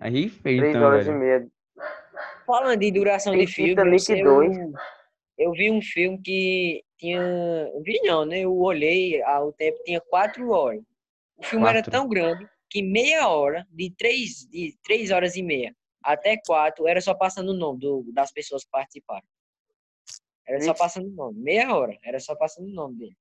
aí 0.00 0.28
feio 0.30 0.58
Três 0.60 0.74
então, 0.74 0.88
horas 0.88 1.06
e 1.06 1.08
velho. 1.10 1.18
meia. 1.20 1.46
Falando 2.50 2.80
de 2.80 2.90
duração 2.90 3.36
de 3.36 3.46
filme, 3.46 3.70
eu, 3.70 4.24
2. 4.24 4.58
eu 5.38 5.52
vi 5.52 5.70
um 5.70 5.80
filme 5.80 6.20
que 6.20 6.82
tinha. 6.98 7.20
Vi 7.84 8.00
não, 8.02 8.24
né? 8.24 8.40
Eu 8.40 8.56
olhei 8.58 9.22
ao 9.22 9.52
tempo, 9.52 9.78
tinha 9.84 10.00
quatro 10.00 10.50
horas. 10.50 10.82
O 11.36 11.44
filme 11.44 11.64
era 11.68 11.78
Quatro. 11.78 11.92
tão 11.92 12.08
grande 12.08 12.48
que 12.68 12.82
meia 12.82 13.28
hora, 13.28 13.66
de 13.70 13.94
três, 13.96 14.46
de 14.50 14.76
três 14.82 15.10
horas 15.12 15.36
e 15.36 15.42
meia 15.42 15.74
até 16.02 16.36
quatro, 16.44 16.88
era 16.88 17.00
só 17.00 17.14
passando 17.14 17.50
o 17.50 17.56
nome 17.56 17.78
do, 17.78 18.10
das 18.12 18.32
pessoas 18.32 18.64
que 18.64 18.70
participaram. 18.70 19.26
Era 20.46 20.60
só 20.62 20.74
passando 20.74 21.06
o 21.06 21.14
nome. 21.14 21.40
Meia 21.40 21.74
hora, 21.74 21.96
era 22.02 22.18
só 22.18 22.34
passando 22.34 22.66
o 22.66 22.74
nome 22.74 22.96
dele. 22.98 23.16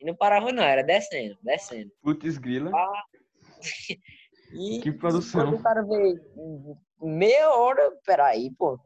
E 0.00 0.04
não 0.04 0.14
parava, 0.14 0.52
não, 0.52 0.62
era 0.62 0.82
descendo, 0.82 1.36
descendo. 1.42 1.90
Putz 2.00 2.38
grila. 2.38 2.70
E 4.54 4.80
Que 4.80 4.92
produção. 4.92 5.46
quando 5.46 5.58
o 5.58 5.62
cara 5.62 5.82
vê 5.82 6.20
meia 7.02 7.54
hora, 7.54 7.92
peraí, 8.06 8.50
pô. 8.50 8.78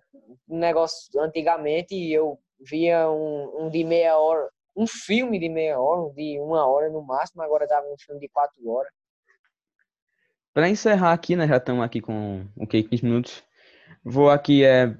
Um 0.49 0.59
negócio 0.59 1.21
antigamente 1.21 1.95
eu 2.11 2.39
via 2.59 3.11
um, 3.11 3.67
um 3.67 3.71
de 3.71 3.85
meia 3.85 4.19
hora, 4.19 4.51
um 4.75 4.87
filme 4.87 5.39
de 5.39 5.49
meia 5.49 5.81
hora, 5.81 6.13
de 6.15 6.39
uma 6.41 6.67
hora 6.67 6.89
no 6.91 7.03
máximo, 7.03 7.43
agora 7.43 7.67
dava 7.67 7.87
um 7.87 7.97
filme 7.99 8.21
de 8.21 8.29
quatro 8.29 8.69
horas. 8.69 8.93
Pra 10.53 10.69
encerrar 10.69 11.13
aqui, 11.13 11.37
né? 11.37 11.47
Já 11.47 11.59
estamos 11.59 11.85
aqui 11.85 12.01
com 12.01 12.47
o 12.57 12.67
que 12.67 12.83
15 12.83 13.05
minutos. 13.05 13.45
Vou 14.03 14.31
aqui 14.31 14.65
é, 14.65 14.97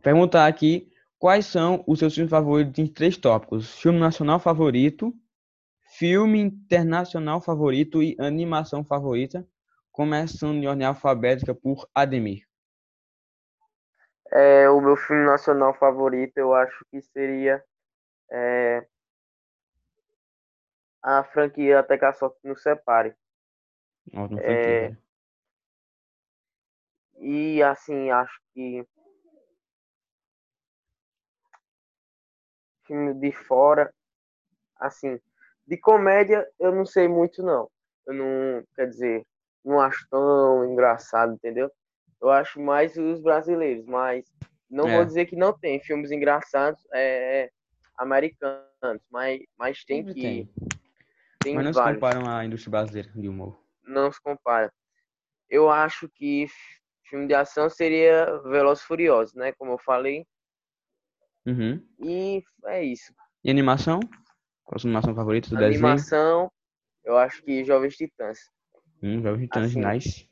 perguntar 0.00 0.46
aqui 0.46 0.92
quais 1.18 1.46
são 1.46 1.82
os 1.86 1.98
seus 1.98 2.14
filmes 2.14 2.30
favoritos 2.30 2.78
em 2.78 2.86
três 2.86 3.16
tópicos: 3.16 3.80
filme 3.80 3.98
nacional 3.98 4.38
favorito, 4.38 5.12
filme 5.98 6.38
internacional 6.40 7.40
favorito 7.40 8.02
e 8.02 8.16
animação 8.18 8.84
favorita. 8.84 9.46
Começando 9.96 10.56
em 10.56 10.66
ordem 10.66 10.86
alfabética 10.86 11.54
por 11.54 11.88
Ademir. 11.94 12.46
É, 14.30 14.68
o 14.68 14.78
meu 14.78 14.94
filme 14.94 15.24
nacional 15.24 15.72
favorito, 15.72 16.36
eu 16.36 16.52
acho 16.52 16.84
que 16.90 17.00
seria 17.00 17.64
é, 18.30 18.86
a 21.02 21.24
franquia 21.24 21.80
Até 21.80 21.96
que 21.96 22.04
a 22.04 22.12
Sorte 22.12 22.36
nos 22.44 22.62
Separe. 22.62 23.16
É, 24.12 24.28
franquia. 24.28 24.98
E 27.18 27.62
assim, 27.62 28.10
acho 28.10 28.38
que 28.52 28.86
filme 32.86 33.14
de 33.14 33.32
fora, 33.32 33.90
assim, 34.78 35.18
de 35.66 35.78
comédia 35.78 36.46
eu 36.60 36.74
não 36.74 36.84
sei 36.84 37.08
muito 37.08 37.42
não. 37.42 37.70
Eu 38.06 38.12
não, 38.12 38.64
quer 38.74 38.90
dizer, 38.90 39.26
não 39.66 39.80
acho 39.80 40.06
tão 40.10 40.64
engraçado, 40.72 41.34
entendeu? 41.34 41.70
Eu 42.22 42.30
acho 42.30 42.60
mais 42.60 42.96
os 42.96 43.20
brasileiros, 43.20 43.84
mas 43.86 44.24
não 44.70 44.88
É. 44.88 44.96
vou 44.96 45.04
dizer 45.04 45.26
que 45.26 45.36
não 45.36 45.52
tem 45.52 45.80
filmes 45.80 46.10
engraçados 46.10 46.80
é, 46.94 47.50
americanos, 47.98 49.02
mas, 49.10 49.40
mas 49.58 49.84
tem 49.84 49.98
Sempre 49.98 50.14
que 50.14 50.20
tem. 50.20 50.50
tem 51.40 51.54
Mas 51.56 51.64
não 51.64 51.72
se 51.72 51.78
vários. 51.78 52.00
comparam 52.00 52.28
à 52.30 52.44
indústria 52.44 52.70
brasileira 52.70 53.10
de 53.14 53.28
humor. 53.28 53.60
não 53.82 54.10
se 54.10 54.20
compara. 54.20 54.72
Eu 55.48 55.70
acho 55.70 56.08
que 56.08 56.46
filme 57.08 57.26
de 57.28 57.34
ação 57.34 57.70
seria 57.70 58.38
Velozes 58.42 58.82
e 58.82 58.86
Furiosos, 58.86 59.34
né? 59.34 59.52
Como 59.52 59.72
eu 59.72 59.78
falei. 59.78 60.26
Uhum. 61.46 61.80
E 62.00 62.42
é 62.64 62.82
isso. 62.82 63.14
E 63.44 63.50
animação? 63.50 64.00
Qual 64.64 64.74
a 64.76 64.78
sua 64.80 64.88
animação 64.88 65.14
favorita 65.14 65.48
do 65.50 65.56
desenho? 65.56 65.86
Animação, 65.86 66.50
eu 67.04 67.16
acho 67.16 67.40
que 67.44 67.64
Jovens 67.64 67.96
Titãs. 67.96 68.50
Hum, 69.02 69.38
Titãs, 69.38 69.66
Assim. 69.66 69.80
nice. 69.80 70.28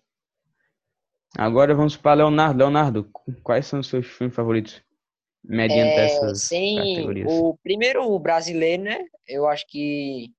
Agora 1.37 1.75
vamos 1.75 1.97
para 1.97 2.15
Leonardo. 2.19 2.59
Leonardo, 2.59 3.11
quais 3.43 3.67
são 3.67 3.81
os 3.81 3.89
seus 3.89 4.07
filmes 4.07 4.35
favoritos? 4.35 4.83
Mediante 5.43 5.99
É, 5.99 6.05
essas 6.05 6.43
sem 6.43 6.77
categorias. 6.79 7.33
o 7.33 7.57
primeiro 7.63 8.03
o 8.05 8.19
brasileiro, 8.19 8.83
né? 8.85 9.05
Eu 9.27 9.47
acho 9.49 9.67
que 9.67 10.31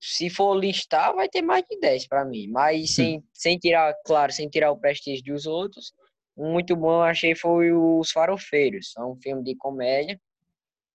se 0.00 0.28
for 0.30 0.54
listar, 0.54 1.14
vai 1.14 1.28
ter 1.28 1.42
mais 1.42 1.64
de 1.68 1.78
10 1.78 2.06
para 2.06 2.24
mim. 2.24 2.46
Mas 2.48 2.90
sem, 2.94 3.22
sem 3.32 3.58
tirar, 3.58 3.94
claro, 4.04 4.32
sem 4.32 4.48
tirar 4.48 4.70
o 4.70 4.78
prestígio 4.78 5.24
dos 5.24 5.46
outros, 5.46 5.92
muito 6.36 6.76
bom 6.76 6.92
eu 6.98 7.02
achei 7.02 7.34
foi 7.34 7.72
Os 7.72 8.10
Farofeiros. 8.10 8.92
É 8.96 9.02
um 9.02 9.16
filme 9.16 9.42
de 9.42 9.56
comédia 9.56 10.20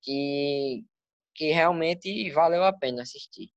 que, 0.02 0.84
que 1.36 1.52
realmente 1.52 2.30
valeu 2.32 2.64
a 2.64 2.74
pena 2.74 3.02
assistir. 3.04 3.50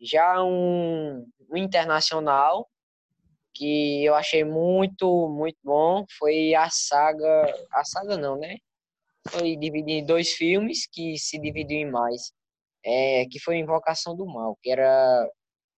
Já 0.00 0.42
um, 0.42 1.26
um 1.50 1.56
internacional 1.56 2.68
que 3.54 4.04
eu 4.04 4.14
achei 4.14 4.44
muito, 4.44 5.28
muito 5.28 5.58
bom 5.64 6.04
foi 6.18 6.54
a 6.54 6.68
saga. 6.70 7.54
A 7.72 7.84
saga 7.84 8.16
não, 8.16 8.38
né? 8.38 8.56
Foi 9.28 9.56
dividido 9.56 9.90
em 9.90 10.04
dois 10.04 10.32
filmes 10.32 10.86
que 10.86 11.16
se 11.18 11.38
dividiu 11.38 11.78
em 11.78 11.90
mais. 11.90 12.32
É, 12.84 13.26
que 13.26 13.40
foi 13.40 13.56
Invocação 13.56 14.14
do 14.14 14.26
Mal, 14.26 14.56
que 14.62 14.70
era 14.70 15.28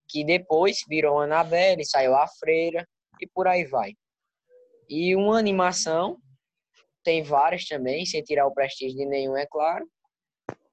que 0.08 0.24
depois 0.24 0.78
virou 0.88 1.20
Annabelle, 1.20 1.84
saiu 1.84 2.14
a 2.14 2.26
Freira 2.26 2.86
e 3.20 3.26
por 3.26 3.46
aí 3.46 3.64
vai. 3.64 3.92
E 4.88 5.14
uma 5.14 5.38
animação, 5.38 6.16
tem 7.04 7.22
várias 7.22 7.66
também, 7.66 8.06
sem 8.06 8.22
tirar 8.22 8.46
o 8.46 8.54
prestígio 8.54 8.96
de 8.96 9.06
nenhum, 9.06 9.36
é 9.36 9.46
claro, 9.46 9.86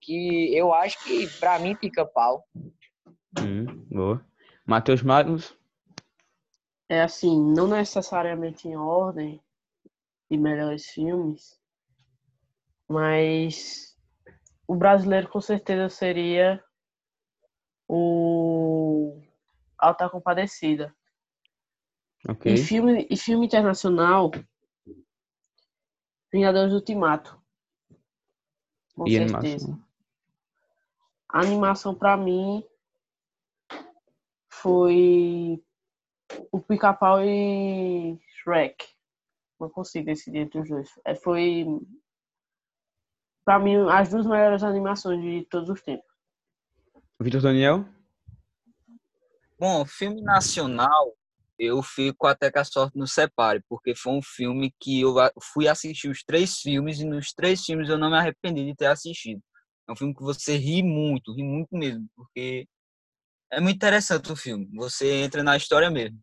que 0.01 0.55
eu 0.55 0.73
acho 0.73 1.03
que 1.03 1.27
pra 1.39 1.59
mim 1.59 1.75
fica 1.75 2.05
pau. 2.05 2.43
Hum, 3.39 3.85
boa. 3.89 4.25
Matheus 4.65 5.01
Magnus? 5.01 5.55
É 6.87 7.01
assim, 7.01 7.41
não 7.53 7.67
necessariamente 7.67 8.67
em 8.67 8.75
ordem 8.75 9.41
de 10.29 10.37
melhores 10.37 10.85
filmes, 10.87 11.59
mas 12.87 13.97
o 14.67 14.75
brasileiro 14.75 15.27
com 15.29 15.41
certeza 15.41 15.89
seria 15.89 16.63
o 17.87 19.21
Alta 19.77 20.09
Compadecida. 20.09 20.95
Ok. 22.27 22.51
E 22.51 22.57
filme, 22.57 23.07
e 23.09 23.17
filme 23.17 23.45
internacional, 23.45 24.31
Vingadores 26.31 26.73
Ultimato. 26.73 27.39
Com 28.95 29.07
E 29.07 29.15
certeza. 29.15 29.67
animação? 29.67 29.85
A 31.29 31.41
animação 31.41 31.95
pra 31.95 32.15
mim 32.15 32.63
foi 34.65 35.63
o 36.51 36.59
Pica-Pau 36.59 37.23
e 37.23 38.17
Shrek. 38.41 38.83
Não 39.59 39.69
consigo 39.69 40.07
decidir 40.07 40.39
entre 40.39 40.59
os 40.59 40.67
dois. 40.67 40.89
É, 41.05 41.13
foi 41.13 41.67
pra 43.45 43.59
mim 43.59 43.75
as 43.87 44.09
duas 44.09 44.25
melhores 44.25 44.63
animações 44.63 45.21
de 45.21 45.45
todos 45.51 45.69
os 45.69 45.83
tempos. 45.83 46.09
Vitor 47.21 47.41
Daniel? 47.41 47.85
Bom, 49.59 49.85
filme 49.85 50.19
nacional, 50.23 51.15
eu 51.59 51.83
fico 51.83 52.25
até 52.25 52.51
que 52.51 52.57
a 52.57 52.65
sorte 52.65 52.97
nos 52.97 53.13
separe, 53.13 53.63
porque 53.69 53.95
foi 53.95 54.13
um 54.13 54.21
filme 54.21 54.73
que 54.79 55.01
eu 55.01 55.13
fui 55.53 55.67
assistir 55.67 56.09
os 56.09 56.23
três 56.23 56.57
filmes 56.57 56.99
e 56.99 57.05
nos 57.05 57.31
três 57.33 57.63
filmes 57.63 57.87
eu 57.87 57.99
não 57.99 58.09
me 58.09 58.17
arrependi 58.17 58.65
de 58.65 58.75
ter 58.75 58.87
assistido. 58.87 59.39
É 59.87 59.91
um 59.91 59.95
filme 59.95 60.15
que 60.15 60.23
você 60.23 60.57
ri 60.57 60.81
muito, 60.81 61.35
ri 61.35 61.43
muito 61.43 61.69
mesmo, 61.71 62.07
porque 62.15 62.67
é 63.55 63.61
muito 63.61 63.77
interessante 63.77 64.31
o 64.31 64.35
filme. 64.35 64.69
Você 64.75 65.11
entra 65.21 65.41
na 65.41 65.55
história 65.55 65.89
mesmo. 65.89 66.19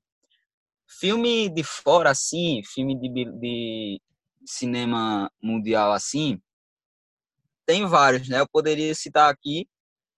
Filme 0.87 1.49
de 1.49 1.65
fora, 1.65 2.11
assim, 2.11 2.61
filme 2.63 2.95
de, 3.01 3.09
de 3.41 4.01
cinema 4.45 5.31
mundial, 5.43 5.93
assim, 5.93 6.39
tem 7.67 7.87
vários, 7.87 8.29
né? 8.29 8.41
Eu 8.41 8.49
poderia 8.49 8.95
citar 8.95 9.31
aqui 9.31 9.67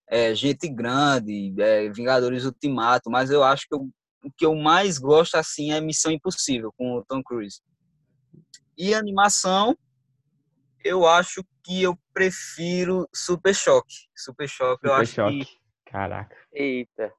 é, 0.09 0.35
Gente 0.35 0.69
Grande, 0.69 1.55
é, 1.61 1.89
Vingadores 1.91 2.45
Ultimato, 2.45 3.09
mas 3.11 3.31
eu 3.31 3.45
acho 3.45 3.67
que 3.69 3.75
eu- 3.75 3.89
o 4.25 4.33
que 4.37 4.45
eu 4.45 4.55
mais 4.57 4.99
gosto, 4.99 5.37
assim, 5.37 5.71
é 5.73 5.81
Missão 5.81 6.11
Impossível, 6.11 6.73
com 6.77 6.97
o 6.97 7.05
Tom 7.05 7.23
Cruise. 7.23 7.61
E 8.77 8.93
animação, 8.95 9.77
eu 10.85 11.07
acho 11.07 11.45
que 11.63 11.83
eu 11.83 11.97
prefiro 12.13 13.09
Super 13.15 13.55
Choque. 13.55 14.09
Super 14.17 14.49
Choque, 14.49 14.87
eu 14.87 14.91
Super 14.91 15.03
acho 15.03 15.13
Choque. 15.13 15.45
que 15.45 15.64
Caraca. 15.95 16.37
Eita, 16.53 17.13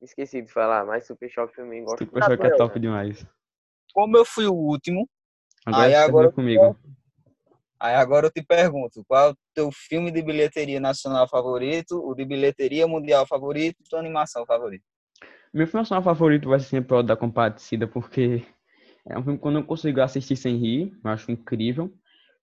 esqueci 0.00 0.40
de 0.40 0.50
falar, 0.50 0.86
mas 0.86 1.06
Super 1.06 1.28
Choque 1.28 1.54
também 1.54 1.84
gosto 1.84 1.98
Super 1.98 2.24
Choque 2.24 2.46
é 2.46 2.56
top 2.56 2.80
demais. 2.80 3.26
como 3.92 4.16
eu 4.16 4.24
fui 4.24 4.46
o 4.46 4.54
último, 4.54 5.06
Agora 5.66 5.84
Aí 5.84 5.92
você 5.92 5.98
agora 5.98 6.32
comigo. 6.32 6.78
Aí 7.78 7.94
agora 7.94 8.28
eu 8.28 8.30
te 8.30 8.42
pergunto, 8.42 9.04
qual 9.06 9.28
é 9.28 9.32
o 9.32 9.36
teu 9.54 9.70
filme 9.70 10.10
de 10.10 10.22
bilheteria 10.22 10.80
nacional 10.80 11.28
favorito, 11.28 12.02
o 12.02 12.14
de 12.14 12.24
bilheteria 12.24 12.88
mundial 12.88 13.26
favorito 13.26 13.76
e 13.78 13.88
tua 13.88 13.98
animação 13.98 14.46
favorita? 14.46 14.84
Meu 15.52 15.66
filme 15.66 15.82
nacional 15.82 16.02
favorito 16.02 16.48
vai 16.48 16.58
ser 16.58 16.68
sempre 16.68 16.96
o 16.96 17.02
da 17.02 17.16
Compadecida, 17.16 17.86
porque 17.86 18.46
é 19.06 19.18
um 19.18 19.22
filme 19.22 19.38
que 19.38 19.46
eu 19.46 19.50
não 19.50 19.62
consigo 19.62 20.00
assistir 20.00 20.36
sem 20.36 20.56
rir, 20.56 20.98
eu 21.04 21.10
acho 21.10 21.30
incrível. 21.30 21.92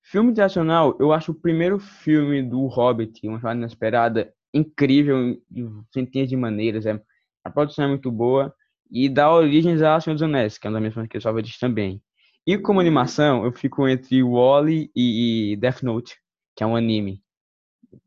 Filme 0.04 0.30
internacional, 0.30 0.96
eu 1.00 1.12
acho 1.12 1.32
o 1.32 1.36
primeiro 1.36 1.80
filme 1.80 2.44
do 2.44 2.68
Hobbit, 2.68 3.28
Uma 3.28 3.40
Jornada 3.40 3.62
Inesperada, 3.62 4.32
incrível 4.54 5.42
de 5.50 5.68
centenas 5.94 6.30
de 6.30 6.36
maneiras. 6.36 6.86
É, 6.86 7.02
a 7.44 7.50
produção 7.50 7.86
é 7.86 7.88
muito 7.88 8.12
boa 8.12 8.54
e 8.90 9.08
dá 9.08 9.32
origens 9.32 9.82
a 9.82 10.00
Senhor 10.00 10.16
dos 10.16 10.24
Anéis, 10.24 10.58
que 10.58 10.68
é 10.68 10.70
uma 10.70 10.74
das 10.74 10.82
minhas 10.82 10.94
franquias 10.94 11.24
favoritas 11.24 11.58
também. 11.58 12.02
E 12.46 12.58
como 12.58 12.80
animação, 12.80 13.46
eu 13.46 13.52
fico 13.52 13.88
entre 13.88 14.24
Wall-E 14.24 14.92
e, 14.96 15.56
Death 15.58 15.84
Note, 15.84 16.18
que 16.56 16.64
é 16.64 16.68
um 16.68 16.76
anime. 16.76 17.22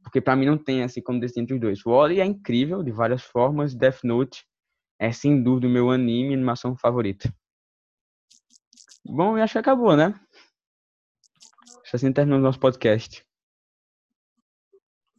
Porque 0.02 0.20
pra 0.20 0.34
mim 0.34 0.46
não 0.46 0.58
tem 0.58 0.82
assim 0.82 1.00
como 1.00 1.20
decidir 1.20 1.42
entre 1.42 1.54
os 1.54 1.60
dois. 1.60 1.86
Wall-E 1.86 2.20
é 2.20 2.24
incrível 2.24 2.82
de 2.82 2.90
várias 2.90 3.22
formas, 3.22 3.74
Death 3.74 4.02
Note 4.02 4.44
é 4.98 5.10
sem 5.10 5.42
dúvida 5.42 5.66
o 5.66 5.70
meu 5.70 5.90
anime 5.90 6.30
e 6.30 6.34
animação 6.34 6.76
favorita. 6.76 7.32
Bom, 9.04 9.36
eu 9.36 9.42
acho 9.42 9.54
que 9.54 9.58
acabou, 9.58 9.96
né? 9.96 10.18
Que 11.84 11.96
assim 11.96 12.12
terminamos 12.12 12.44
nosso 12.44 12.60
podcast. 12.60 13.24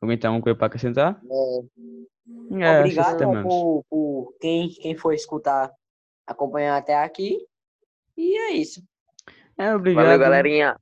Alguém 0.03 0.17
tem 0.17 0.27
alguma 0.27 0.43
coisa 0.43 0.57
para 0.57 0.67
acrescentar? 0.67 1.21
É, 2.51 2.65
É, 2.65 2.79
Obrigado 2.81 3.17
por, 3.41 3.85
por 3.89 4.35
quem, 4.41 4.67
quem 4.67 4.97
for 4.97 5.13
escutar, 5.13 5.71
acompanhar 6.27 6.75
até 6.75 6.93
aqui. 6.93 7.39
E 8.17 8.37
é 8.37 8.51
isso. 8.51 8.83
É, 9.57 9.73
obrigado. 9.73 10.03
Valeu, 10.03 10.19
galerinha. 10.19 10.75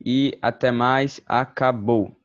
E 0.00 0.38
até 0.40 0.70
mais. 0.70 1.20
Acabou. 1.26 2.16